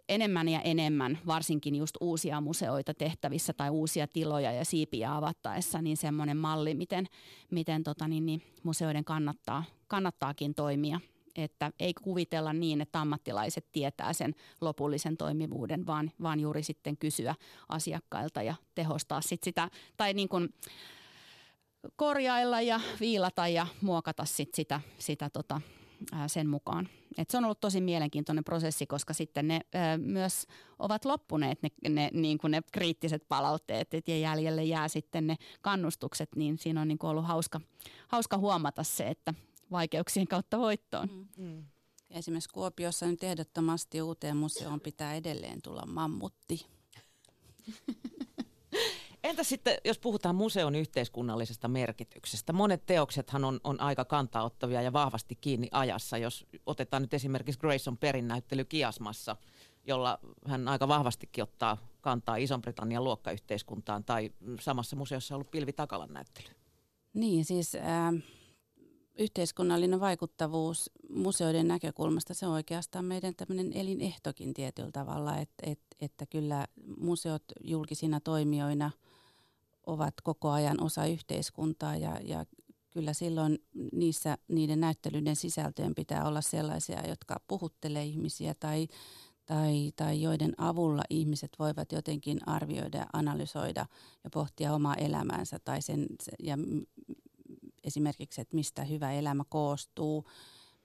enemmän 0.09 0.49
ja 0.49 0.61
enemmän, 0.61 1.19
varsinkin 1.27 1.75
just 1.75 1.95
uusia 2.01 2.41
museoita 2.41 2.93
tehtävissä 2.93 3.53
tai 3.53 3.69
uusia 3.69 4.07
tiloja 4.07 4.51
ja 4.51 4.65
siipiä 4.65 5.15
avattaessa, 5.15 5.81
niin 5.81 5.97
semmoinen 5.97 6.37
malli, 6.37 6.73
miten, 6.73 7.07
miten 7.51 7.83
tota 7.83 8.07
niin, 8.07 8.25
niin 8.25 8.41
museoiden 8.63 9.05
kannattaa, 9.05 9.63
kannattaakin 9.87 10.55
toimia 10.55 10.99
että 11.35 11.71
ei 11.79 11.93
kuvitella 11.93 12.53
niin, 12.53 12.81
että 12.81 13.01
ammattilaiset 13.01 13.65
tietää 13.71 14.13
sen 14.13 14.35
lopullisen 14.61 15.17
toimivuuden, 15.17 15.85
vaan, 15.85 16.11
vaan 16.21 16.39
juuri 16.39 16.63
sitten 16.63 16.97
kysyä 16.97 17.35
asiakkailta 17.69 18.41
ja 18.41 18.55
tehostaa 18.75 19.21
sit 19.21 19.43
sitä, 19.43 19.69
tai 19.97 20.13
niin 20.13 20.29
kuin 20.29 20.53
korjailla 21.95 22.61
ja 22.61 22.79
viilata 22.99 23.47
ja 23.47 23.67
muokata 23.81 24.25
sit 24.25 24.53
sitä, 24.53 24.81
sitä 24.97 25.29
tota, 25.29 25.61
sen 26.27 26.49
mukaan. 26.49 26.89
Et 27.17 27.29
se 27.29 27.37
on 27.37 27.43
ollut 27.43 27.59
tosi 27.59 27.81
mielenkiintoinen 27.81 28.43
prosessi, 28.43 28.87
koska 28.87 29.13
sitten 29.13 29.47
ne 29.47 29.61
ää, 29.73 29.97
myös 29.97 30.47
ovat 30.79 31.05
loppuneet 31.05 31.59
ne, 31.63 31.69
ne, 31.89 32.09
niin 32.13 32.37
kuin 32.37 32.51
ne 32.51 32.61
kriittiset 32.71 33.23
palautteet 33.29 33.93
et 33.93 34.07
ja 34.07 34.17
jäljelle 34.17 34.63
jää 34.63 34.87
sitten 34.87 35.27
ne 35.27 35.35
kannustukset, 35.61 36.35
niin 36.35 36.57
siinä 36.57 36.81
on 36.81 36.87
niin 36.87 36.97
kuin 36.97 37.09
ollut 37.09 37.25
hauska, 37.25 37.61
hauska 38.07 38.37
huomata 38.37 38.83
se, 38.83 39.07
että 39.07 39.33
vaikeuksien 39.71 40.27
kautta 40.27 40.59
voittoon. 40.59 41.09
Mm. 41.11 41.45
Mm. 41.45 41.65
Esimerkiksi 42.09 42.49
Kuopiossa 42.49 43.05
nyt 43.05 43.23
ehdottomasti 43.23 44.01
uuteen 44.01 44.37
museoon 44.37 44.81
pitää 44.81 45.15
edelleen 45.15 45.61
tulla 45.61 45.85
mammutti. 45.85 46.65
Entä 49.23 49.43
sitten, 49.43 49.77
jos 49.85 49.99
puhutaan 49.99 50.35
museon 50.35 50.75
yhteiskunnallisesta 50.75 51.67
merkityksestä? 51.67 52.53
Monet 52.53 52.85
teoksethan 52.85 53.43
on, 53.43 53.59
on 53.63 53.79
aika 53.79 54.05
kantaottavia 54.05 54.81
ja 54.81 54.93
vahvasti 54.93 55.35
kiinni 55.35 55.67
ajassa. 55.71 56.17
Jos 56.17 56.45
otetaan 56.65 57.01
nyt 57.01 57.13
esimerkiksi 57.13 57.59
Grayson 57.59 57.97
Perin 57.97 58.27
näyttely 58.27 58.65
Kiasmassa, 58.65 59.35
jolla 59.87 60.19
hän 60.45 60.67
aika 60.67 60.87
vahvastikin 60.87 61.43
ottaa 61.43 61.77
kantaa 62.01 62.35
Ison-Britannian 62.35 63.03
luokkayhteiskuntaan, 63.03 64.03
tai 64.03 64.31
samassa 64.59 64.95
museossa 64.95 65.33
on 65.33 65.35
ollut 65.35 65.51
Pilvi 65.51 65.73
Takalan 65.73 66.13
näyttely. 66.13 66.47
Niin, 67.13 67.45
siis... 67.45 67.75
Äh 67.75 68.40
yhteiskunnallinen 69.21 69.99
vaikuttavuus 69.99 70.91
museoiden 71.09 71.67
näkökulmasta, 71.67 72.33
se 72.33 72.47
on 72.47 72.53
oikeastaan 72.53 73.05
meidän 73.05 73.35
tämmöinen 73.35 73.73
elinehtokin 73.73 74.53
tietyllä 74.53 74.91
tavalla, 74.91 75.37
että, 75.37 75.63
että, 75.71 75.95
että 76.01 76.25
kyllä 76.25 76.67
museot 76.97 77.43
julkisina 77.63 78.19
toimijoina 78.19 78.91
ovat 79.85 80.13
koko 80.23 80.49
ajan 80.49 80.83
osa 80.83 81.05
yhteiskuntaa 81.05 81.95
ja, 81.95 82.19
ja 82.23 82.45
kyllä 82.89 83.13
silloin 83.13 83.59
niissä, 83.91 84.37
niiden 84.47 84.79
näyttelyiden 84.79 85.35
sisältöjen 85.35 85.95
pitää 85.95 86.27
olla 86.27 86.41
sellaisia, 86.41 87.07
jotka 87.07 87.41
puhuttelee 87.47 88.03
ihmisiä 88.03 88.53
tai, 88.53 88.87
tai, 89.45 89.91
tai 89.95 90.21
joiden 90.21 90.53
avulla 90.57 91.03
ihmiset 91.09 91.51
voivat 91.59 91.91
jotenkin 91.91 92.49
arvioida, 92.49 93.05
analysoida 93.13 93.85
ja 94.23 94.29
pohtia 94.29 94.73
omaa 94.73 94.95
elämäänsä 94.95 95.59
tai 95.59 95.81
sen, 95.81 96.07
ja 96.43 96.57
esimerkiksi, 97.83 98.41
että 98.41 98.55
mistä 98.55 98.83
hyvä 98.83 99.11
elämä 99.11 99.43
koostuu, 99.49 100.25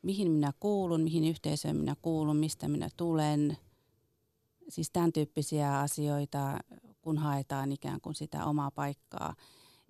mihin 0.02 0.30
minä 0.30 0.52
kuulun, 0.60 1.00
mihin 1.00 1.24
yhteisöön 1.24 1.76
minä 1.76 1.96
kuulun, 2.02 2.36
mistä 2.36 2.68
minä 2.68 2.88
tulen. 2.96 3.56
Siis 4.68 4.90
tämän 4.90 5.12
tyyppisiä 5.12 5.78
asioita, 5.78 6.58
kun 7.02 7.18
haetaan 7.18 7.72
ikään 7.72 8.00
kuin 8.00 8.14
sitä 8.14 8.44
omaa 8.44 8.70
paikkaa. 8.70 9.34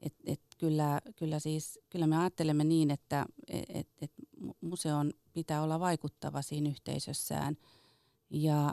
Et, 0.03 0.15
et 0.27 0.41
kyllä, 0.59 1.01
kyllä, 1.17 1.39
siis, 1.39 1.79
kyllä 1.91 2.07
me 2.07 2.17
ajattelemme 2.19 2.65
niin, 2.65 2.91
että 2.91 3.27
et, 3.69 3.89
et 4.01 4.13
museon 4.61 5.13
pitää 5.33 5.63
olla 5.63 5.81
vaikuttava 5.81 6.43
siinä 6.43 6.71
yhteisössään 6.71 7.57
ja 8.31 8.73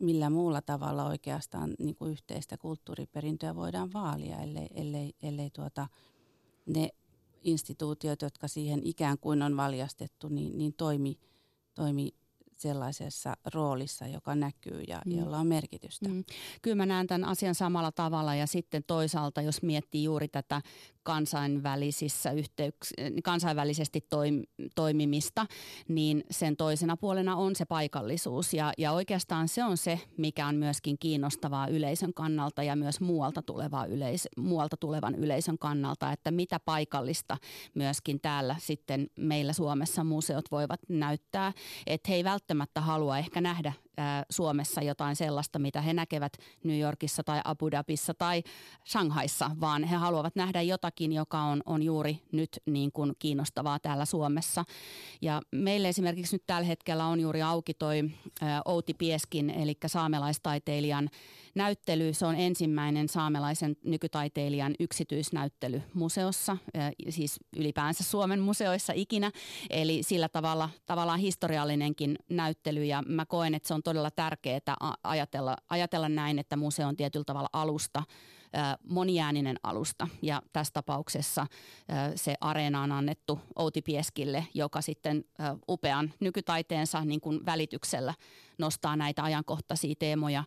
millä 0.00 0.30
muulla 0.30 0.62
tavalla 0.62 1.04
oikeastaan 1.04 1.74
niin 1.78 1.96
kuin 1.96 2.10
yhteistä 2.10 2.56
kulttuuriperintöä 2.58 3.54
voidaan 3.54 3.92
vaalia, 3.92 4.38
ellei, 4.38 4.68
ellei, 4.74 5.12
ellei 5.22 5.50
tuota, 5.50 5.88
ne 6.66 6.88
instituutiot, 7.44 8.22
jotka 8.22 8.48
siihen 8.48 8.80
ikään 8.84 9.18
kuin 9.18 9.42
on 9.42 9.56
valjastettu, 9.56 10.28
niin, 10.28 10.58
niin 10.58 10.74
toimi, 10.76 11.18
toimi 11.74 12.14
sellaisessa 12.60 13.36
roolissa, 13.54 14.06
joka 14.06 14.34
näkyy 14.34 14.82
ja 14.88 15.02
mm. 15.06 15.18
jolla 15.18 15.38
on 15.38 15.46
merkitystä. 15.46 16.08
Mm. 16.08 16.24
Kyllä 16.62 16.76
mä 16.76 16.86
näen 16.86 17.06
tämän 17.06 17.28
asian 17.28 17.54
samalla 17.54 17.92
tavalla 17.92 18.34
ja 18.34 18.46
sitten 18.46 18.84
toisaalta, 18.86 19.42
jos 19.42 19.62
miettii 19.62 20.04
juuri 20.04 20.28
tätä 20.28 20.62
kansainvälisissä 21.10 22.30
yhteyks- 22.30 23.22
kansainvälisesti 23.24 24.06
toim, 24.10 24.42
toimimista, 24.74 25.46
niin 25.88 26.24
sen 26.30 26.56
toisena 26.56 26.96
puolena 26.96 27.36
on 27.36 27.56
se 27.56 27.64
paikallisuus. 27.64 28.54
Ja, 28.54 28.72
ja 28.78 28.92
oikeastaan 28.92 29.48
se 29.48 29.64
on 29.64 29.76
se, 29.76 30.00
mikä 30.16 30.46
on 30.46 30.54
myöskin 30.54 30.98
kiinnostavaa 30.98 31.66
yleisön 31.66 32.14
kannalta 32.14 32.62
ja 32.62 32.76
myös 32.76 33.00
muualta, 33.00 33.42
tulevaa 33.42 33.86
yleis- 33.86 34.28
muualta 34.36 34.76
tulevan 34.76 35.14
yleisön 35.14 35.58
kannalta, 35.58 36.12
että 36.12 36.30
mitä 36.30 36.60
paikallista 36.60 37.36
myöskin 37.74 38.20
täällä 38.20 38.56
sitten 38.58 39.06
meillä 39.16 39.52
Suomessa 39.52 40.04
museot 40.04 40.50
voivat 40.50 40.80
näyttää. 40.88 41.52
Että 41.86 42.10
he 42.10 42.14
ei 42.14 42.24
välttämättä 42.24 42.80
halua 42.80 43.18
ehkä 43.18 43.40
nähdä 43.40 43.72
Suomessa 44.30 44.82
jotain 44.82 45.16
sellaista, 45.16 45.58
mitä 45.58 45.80
he 45.80 45.92
näkevät 45.92 46.32
New 46.64 46.80
Yorkissa 46.80 47.24
tai 47.24 47.40
Abu 47.44 47.70
Dhabissa 47.70 48.14
tai 48.14 48.42
Shanghaissa, 48.86 49.50
vaan 49.60 49.84
he 49.84 49.96
haluavat 49.96 50.36
nähdä 50.36 50.62
jotakin, 50.62 51.12
joka 51.12 51.40
on, 51.40 51.62
on 51.66 51.82
juuri 51.82 52.22
nyt 52.32 52.48
niin 52.66 52.92
kuin 52.92 53.12
kiinnostavaa 53.18 53.78
täällä 53.78 54.04
Suomessa. 54.04 54.64
Ja 55.22 55.42
meille 55.52 55.88
esimerkiksi 55.88 56.34
nyt 56.34 56.46
tällä 56.46 56.66
hetkellä 56.66 57.06
on 57.06 57.20
juuri 57.20 57.42
auki 57.42 57.74
toi 57.74 58.10
Outi 58.64 58.94
Pieskin, 58.94 59.50
eli 59.50 59.76
saamelaistaiteilijan 59.86 61.10
näyttely. 61.54 62.12
Se 62.12 62.26
on 62.26 62.34
ensimmäinen 62.34 63.08
saamelaisen 63.08 63.76
nykytaiteilijan 63.84 64.74
yksityisnäyttely 64.80 65.82
museossa, 65.94 66.56
siis 67.08 67.40
ylipäänsä 67.56 68.04
Suomen 68.04 68.40
museoissa 68.40 68.92
ikinä. 68.96 69.30
Eli 69.70 70.02
sillä 70.02 70.28
tavalla 70.28 70.70
tavallaan 70.86 71.20
historiallinenkin 71.20 72.18
näyttely 72.28 72.84
ja 72.84 73.02
mä 73.06 73.26
koen, 73.26 73.54
että 73.54 73.68
se 73.68 73.74
on 73.74 73.82
todella 73.82 74.10
tärkeää 74.10 74.60
ajatella, 75.04 75.56
ajatella 75.70 76.08
näin, 76.08 76.38
että 76.38 76.56
museo 76.56 76.88
on 76.88 76.96
tietyllä 76.96 77.24
tavalla 77.24 77.48
alusta, 77.52 78.02
moniääninen 78.88 79.56
alusta. 79.62 80.08
Ja 80.22 80.42
tässä 80.52 80.72
tapauksessa 80.72 81.46
se 82.14 82.34
areena 82.40 82.82
on 82.82 82.92
annettu 82.92 83.40
Outi 83.56 83.82
Pieskille, 83.82 84.46
joka 84.54 84.80
sitten 84.80 85.24
upean 85.68 86.12
nykytaiteensa 86.20 87.04
niin 87.04 87.20
kuin 87.20 87.46
välityksellä 87.46 88.14
nostaa 88.58 88.96
näitä 88.96 89.24
ajankohtaisia 89.24 89.94
teemoja 89.98 90.44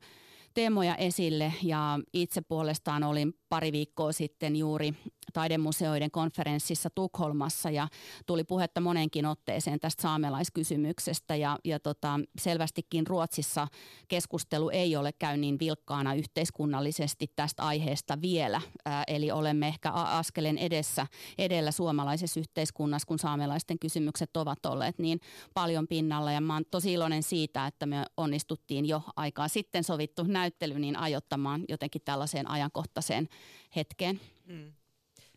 teemoja 0.54 0.96
esille 0.96 1.54
ja 1.64 2.00
itse 2.14 2.42
puolestaan 2.42 3.04
olin 3.04 3.34
pari 3.54 3.72
viikkoa 3.72 4.12
sitten 4.12 4.56
juuri 4.56 4.94
taidemuseoiden 5.34 6.12
konferenssissa 6.12 6.90
Tukholmassa 6.90 7.70
ja 7.70 7.88
tuli 8.26 8.44
puhetta 8.44 8.82
monenkin 8.82 9.26
otteeseen 9.26 9.80
tästä 9.80 10.02
saamelaiskysymyksestä 10.02 11.36
ja, 11.36 11.60
ja 11.66 11.80
tota, 11.80 12.20
selvästikin 12.40 13.08
Ruotsissa 13.08 13.68
keskustelu 14.08 14.70
ei 14.70 14.96
ole 14.96 15.12
käy 15.12 15.38
niin 15.38 15.60
vilkkaana 15.60 16.14
yhteiskunnallisesti 16.14 17.32
tästä 17.36 17.64
aiheesta 17.64 18.22
vielä. 18.22 18.62
Ää, 18.86 19.04
eli 19.08 19.32
olemme 19.32 19.68
ehkä 19.68 19.92
askeleen 19.92 20.58
edessä, 20.58 21.08
edellä 21.38 21.72
suomalaisessa 21.72 22.40
yhteiskunnassa, 22.40 23.08
kun 23.08 23.20
saamelaisten 23.20 23.80
kysymykset 23.80 24.38
ovat 24.38 24.66
olleet 24.66 25.00
niin 25.00 25.20
paljon 25.54 25.88
pinnalla 25.88 26.32
ja 26.32 26.42
mä 26.42 26.54
oon 26.54 26.66
tosi 26.72 26.94
iloinen 26.94 27.24
siitä, 27.24 27.68
että 27.68 27.86
me 27.86 28.06
onnistuttiin 28.18 28.86
jo 28.86 29.02
aikaa 29.16 29.48
sitten 29.48 29.84
sovittu 29.84 30.24
näyttely 30.24 30.80
niin 30.80 30.96
ajottamaan 30.96 31.64
jotenkin 31.70 32.02
tällaiseen 32.06 32.50
ajankohtaiseen 32.50 33.30
hetkeen. 33.76 34.22
Mm. 34.46 34.74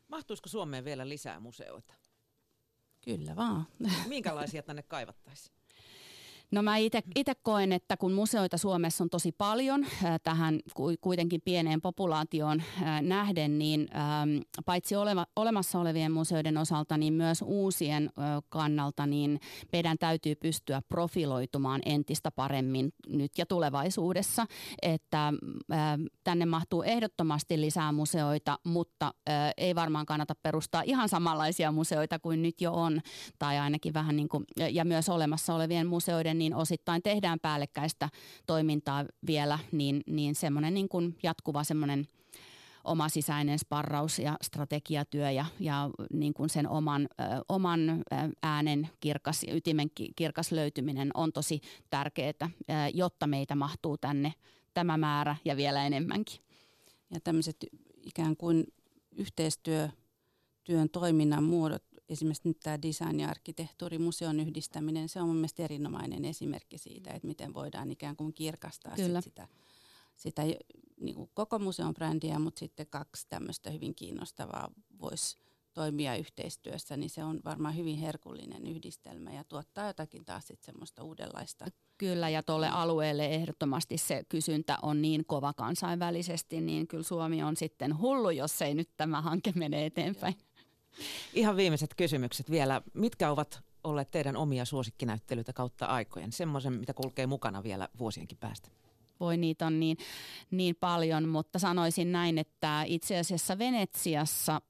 Mahtuisiko 0.08 0.48
Suomeen 0.48 0.84
vielä 0.84 1.08
lisää 1.08 1.40
museoita? 1.40 1.94
Kyllä 3.04 3.36
vaan. 3.36 3.66
Minkälaisia 4.06 4.62
tänne 4.62 4.82
kaivattaisiin? 4.82 5.56
No 6.56 6.62
mä 6.62 6.76
itse 6.76 7.34
koen, 7.42 7.72
että 7.72 7.96
kun 7.96 8.12
museoita 8.12 8.58
Suomessa 8.58 9.04
on 9.04 9.10
tosi 9.10 9.32
paljon 9.32 9.84
äh, 9.84 10.20
tähän 10.22 10.60
kuitenkin 11.00 11.40
pieneen 11.44 11.80
populaatioon 11.80 12.62
äh, 12.82 13.02
nähden, 13.02 13.58
niin 13.58 13.88
ähm, 13.94 14.42
paitsi 14.66 14.96
oleva, 14.96 15.26
olemassa 15.36 15.78
olevien 15.78 16.12
museoiden 16.12 16.58
osalta, 16.58 16.96
niin 16.96 17.12
myös 17.12 17.42
uusien 17.46 18.10
kannalta, 18.48 19.06
niin 19.06 19.40
meidän 19.72 19.98
täytyy 19.98 20.34
pystyä 20.34 20.82
profiloitumaan 20.88 21.80
entistä 21.86 22.30
paremmin 22.30 22.92
nyt 23.08 23.32
ja 23.38 23.46
tulevaisuudessa. 23.46 24.46
Että 24.82 25.32
tänne 26.24 26.46
mahtuu 26.46 26.82
ehdottomasti 26.82 27.60
lisää 27.60 27.92
museoita, 27.92 28.58
mutta 28.64 29.14
ei 29.56 29.74
varmaan 29.74 30.06
kannata 30.06 30.34
perustaa 30.42 30.82
ihan 30.82 31.08
samanlaisia 31.08 31.72
museoita 31.72 32.18
kuin 32.18 32.42
nyt 32.42 32.60
jo 32.60 32.72
on, 32.72 33.00
tai 33.38 33.58
ainakin 33.58 33.94
vähän 33.94 34.16
niin 34.16 34.28
kuin, 34.28 34.44
ja 34.70 34.84
myös 34.84 35.08
olemassa 35.08 35.54
olevien 35.54 35.86
museoiden 35.86 36.38
niin 36.38 36.45
osittain 36.54 37.02
tehdään 37.02 37.40
päällekkäistä 37.40 38.08
toimintaa 38.46 39.04
vielä, 39.26 39.58
niin, 39.72 40.02
niin 40.06 40.34
semmoinen 40.34 40.74
niin 40.74 40.88
kuin 40.88 41.18
jatkuva 41.22 41.64
semmoinen 41.64 42.08
oma 42.84 43.08
sisäinen 43.08 43.58
sparraus 43.58 44.18
ja 44.18 44.36
strategiatyö 44.42 45.30
ja, 45.30 45.44
ja 45.60 45.90
niin 46.12 46.34
kuin 46.34 46.50
sen 46.50 46.68
oman, 46.68 47.02
ö, 47.20 47.24
oman 47.48 47.80
äänen 48.42 48.88
kirkas 49.00 49.44
ytimen 49.48 49.90
kirkas 50.16 50.52
löytyminen 50.52 51.10
on 51.14 51.32
tosi 51.32 51.60
tärkeää, 51.90 52.50
jotta 52.94 53.26
meitä 53.26 53.54
mahtuu 53.54 53.98
tänne 53.98 54.32
tämä 54.74 54.96
määrä 54.96 55.36
ja 55.44 55.56
vielä 55.56 55.86
enemmänkin. 55.86 56.40
Ja 57.10 57.20
tämmöiset 57.20 57.56
ikään 58.02 58.36
kuin 58.36 58.64
yhteistyötyön 59.16 60.88
toiminnan 60.92 61.44
muodot, 61.44 61.82
esimerkiksi 62.08 62.48
nyt 62.48 62.60
tämä 62.62 62.82
design- 62.82 63.20
ja 63.20 63.28
arkkitehtuuri, 63.28 63.98
museon 63.98 64.40
yhdistäminen, 64.40 65.08
se 65.08 65.20
on 65.20 65.26
mun 65.26 65.36
mielestä 65.36 65.62
erinomainen 65.62 66.24
esimerkki 66.24 66.78
siitä, 66.78 67.10
että 67.10 67.28
miten 67.28 67.54
voidaan 67.54 67.90
ikään 67.90 68.16
kuin 68.16 68.34
kirkastaa 68.34 68.96
sit 68.96 69.24
sitä, 69.24 69.48
sitä 70.16 70.42
niin 71.00 71.14
kuin 71.14 71.30
koko 71.34 71.58
museon 71.58 71.94
brändiä, 71.94 72.38
mutta 72.38 72.58
sitten 72.58 72.86
kaksi 72.90 73.26
tämmöistä 73.28 73.70
hyvin 73.70 73.94
kiinnostavaa 73.94 74.70
voisi 75.00 75.38
toimia 75.76 76.16
yhteistyössä, 76.16 76.96
niin 76.96 77.10
se 77.10 77.24
on 77.24 77.40
varmaan 77.44 77.76
hyvin 77.76 77.98
herkullinen 77.98 78.66
yhdistelmä 78.66 79.32
ja 79.32 79.44
tuottaa 79.44 79.86
jotakin 79.86 80.24
taas 80.24 80.46
sitten 80.46 80.66
semmoista 80.66 81.02
uudenlaista. 81.02 81.66
Kyllä 81.98 82.28
ja 82.28 82.42
tuolle 82.42 82.68
alueelle 82.68 83.26
ehdottomasti 83.26 83.98
se 83.98 84.24
kysyntä 84.28 84.78
on 84.82 85.02
niin 85.02 85.24
kova 85.26 85.52
kansainvälisesti, 85.52 86.60
niin 86.60 86.88
kyllä 86.88 87.02
Suomi 87.02 87.42
on 87.42 87.56
sitten 87.56 87.98
hullu, 87.98 88.30
jos 88.30 88.62
ei 88.62 88.74
nyt 88.74 88.90
tämä 88.96 89.20
hanke 89.20 89.52
mene 89.54 89.86
eteenpäin. 89.86 90.34
Ihan 91.34 91.56
viimeiset 91.56 91.94
kysymykset 91.96 92.50
vielä. 92.50 92.82
Mitkä 92.94 93.30
ovat 93.30 93.60
olleet 93.84 94.10
teidän 94.10 94.36
omia 94.36 94.64
suosikkinäyttelyitä 94.64 95.52
kautta 95.52 95.86
aikojen? 95.86 96.32
Semmoisen, 96.32 96.72
mitä 96.72 96.94
kulkee 96.94 97.26
mukana 97.26 97.62
vielä 97.62 97.88
vuosienkin 97.98 98.38
päästä 98.38 98.68
voi 99.20 99.36
niitä 99.36 99.66
on 99.66 99.80
niin, 99.80 99.96
niin 100.50 100.76
paljon, 100.80 101.28
mutta 101.28 101.58
sanoisin 101.58 102.12
näin, 102.12 102.38
että 102.38 102.82
itse 102.86 103.18
asiassa 103.18 103.58
Venetsiassa 103.58 104.60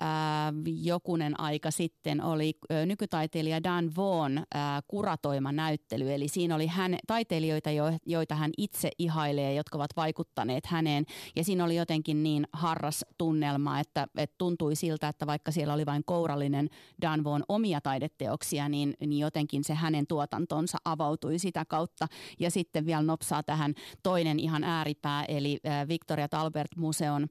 ää, 0.00 0.52
jokunen 0.82 1.40
aika 1.40 1.70
sitten 1.70 2.22
oli 2.22 2.58
nykytaiteilija 2.86 3.62
Dan 3.62 3.90
Vaughan 3.96 4.46
ää, 4.54 4.80
kuratoima 4.88 5.52
näyttely. 5.52 6.12
Eli 6.12 6.28
siinä 6.28 6.54
oli 6.54 6.66
hän, 6.66 6.98
taiteilijoita, 7.06 7.70
jo, 7.70 7.84
joita 8.06 8.34
hän 8.34 8.50
itse 8.58 8.90
ihailee, 8.98 9.54
jotka 9.54 9.78
ovat 9.78 9.90
vaikuttaneet 9.96 10.66
häneen. 10.66 11.04
Ja 11.36 11.44
siinä 11.44 11.64
oli 11.64 11.76
jotenkin 11.76 12.22
niin 12.22 12.46
harras 12.52 13.04
tunnelma, 13.18 13.80
että, 13.80 14.06
että 14.16 14.34
tuntui 14.38 14.76
siltä, 14.76 15.08
että 15.08 15.26
vaikka 15.26 15.50
siellä 15.50 15.74
oli 15.74 15.86
vain 15.86 16.02
kourallinen 16.04 16.68
Dan 17.02 17.24
Vaughan 17.24 17.44
omia 17.48 17.80
taideteoksia, 17.80 18.68
niin, 18.68 18.94
niin 19.00 19.18
jotenkin 19.18 19.64
se 19.64 19.74
hänen 19.74 20.06
tuotantonsa 20.06 20.78
avautui 20.84 21.38
sitä 21.38 21.64
kautta. 21.64 22.06
Ja 22.38 22.50
sitten 22.50 22.86
vielä 22.86 23.02
nopsaa 23.02 23.42
tähän 23.42 23.74
toinen 24.02 24.38
ihan 24.38 24.64
ääripää, 24.64 25.24
eli 25.24 25.60
Victoria 25.88 26.28
Talbert 26.28 26.76
Museon 26.76 27.26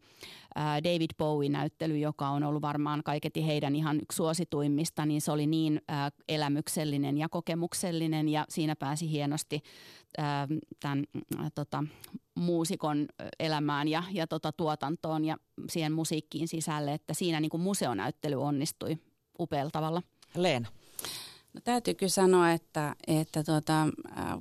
David 0.83 1.09
Bowie-näyttely, 1.17 1.97
joka 1.97 2.29
on 2.29 2.43
ollut 2.43 2.52
varmaan 2.61 3.03
kaiketi 3.03 3.45
heidän 3.45 3.75
ihan 3.75 3.99
yksi 4.01 4.15
suosituimmista, 4.15 5.05
niin 5.05 5.21
se 5.21 5.31
oli 5.31 5.47
niin 5.47 5.81
elämyksellinen 6.29 7.17
ja 7.17 7.29
kokemuksellinen 7.29 8.29
ja 8.29 8.45
siinä 8.49 8.75
pääsi 8.75 9.11
hienosti 9.11 9.61
tämän 10.79 11.03
tota, 11.55 11.83
muusikon 12.35 13.07
elämään 13.39 13.87
ja, 13.87 14.03
ja 14.11 14.27
tota, 14.27 14.51
tuotantoon 14.51 15.25
ja 15.25 15.37
siihen 15.69 15.91
musiikkiin 15.91 16.47
sisälle, 16.47 16.93
että 16.93 17.13
siinä 17.13 17.39
niin 17.39 17.49
kuin 17.49 17.61
museonäyttely 17.61 18.35
onnistui 18.35 18.97
upealla 19.39 19.71
tavalla. 19.71 20.01
Leena. 20.35 20.67
No, 21.53 21.61
täytyy 21.63 21.93
kyllä 21.93 22.09
sanoa, 22.09 22.51
että, 22.51 22.95
että 23.07 23.43
tuota, 23.43 23.87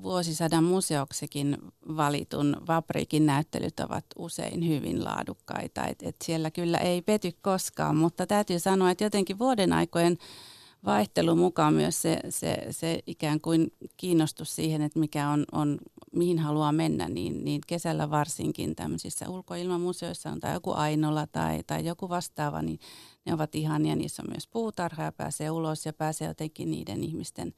vuosisadan 0.02 0.64
museoksikin 0.64 1.58
valitun 1.96 2.56
Vaprikin 2.68 3.26
näyttelyt 3.26 3.80
ovat 3.80 4.04
usein 4.18 4.68
hyvin 4.68 5.04
laadukkaita. 5.04 5.86
Et, 5.86 6.02
et 6.02 6.16
siellä 6.24 6.50
kyllä 6.50 6.78
ei 6.78 7.02
pety 7.02 7.32
koskaan, 7.42 7.96
mutta 7.96 8.26
täytyy 8.26 8.58
sanoa, 8.58 8.90
että 8.90 9.04
jotenkin 9.04 9.38
vuoden 9.38 9.72
aikojen 9.72 10.18
vaihtelu 10.84 11.36
mukaan 11.36 11.74
myös 11.74 12.02
se, 12.02 12.18
se, 12.28 12.66
se 12.70 13.00
ikään 13.06 13.40
kuin 13.40 13.72
kiinnostus 13.96 14.54
siihen, 14.56 14.82
että 14.82 14.98
mikä 14.98 15.28
on, 15.28 15.44
on 15.52 15.78
mihin 16.12 16.38
haluaa 16.38 16.72
mennä, 16.72 17.08
niin, 17.08 17.44
niin 17.44 17.60
kesällä 17.66 18.10
varsinkin 18.10 18.76
tämmöisissä 18.76 19.28
ulkoilmamuseoissa 19.28 20.30
on 20.30 20.40
tai 20.40 20.52
joku 20.52 20.72
Ainola 20.72 21.26
tai, 21.26 21.62
tai 21.66 21.84
joku 21.84 22.08
vastaava, 22.08 22.62
niin 22.62 22.78
ne 23.24 23.34
ovat 23.34 23.54
ihania. 23.54 23.96
Niissä 23.96 24.22
on 24.22 24.30
myös 24.30 24.46
puutarha 24.46 25.02
ja 25.02 25.12
pääsee 25.12 25.50
ulos 25.50 25.86
ja 25.86 25.92
pääsee 25.92 26.28
jotenkin 26.28 26.70
niiden 26.70 27.04
ihmisten 27.04 27.54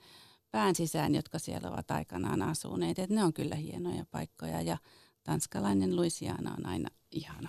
pään 0.51 0.75
sisään, 0.75 1.15
jotka 1.15 1.39
siellä 1.39 1.71
ovat 1.71 1.91
aikanaan 1.91 2.43
asuneet. 2.43 2.99
Et 2.99 3.11
ne 3.11 3.25
on 3.25 3.33
kyllä 3.33 3.55
hienoja 3.55 4.07
paikkoja 4.11 4.63
ja 4.63 4.77
tanskalainen 5.23 5.97
Louisiana 5.97 6.55
on 6.59 6.67
aina 6.67 6.89
ihana. 7.11 7.49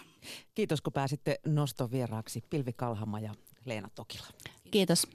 Kiitos 0.56 0.82
kun 0.82 0.94
pääsitte 0.94 1.40
noston 1.46 1.92
vieraaksi 1.92 2.44
Pilvi 2.50 2.74
Kalhama 2.74 3.20
ja 3.20 3.34
Leena 3.66 3.90
Tokila. 3.96 4.28
Kiitos. 4.72 5.08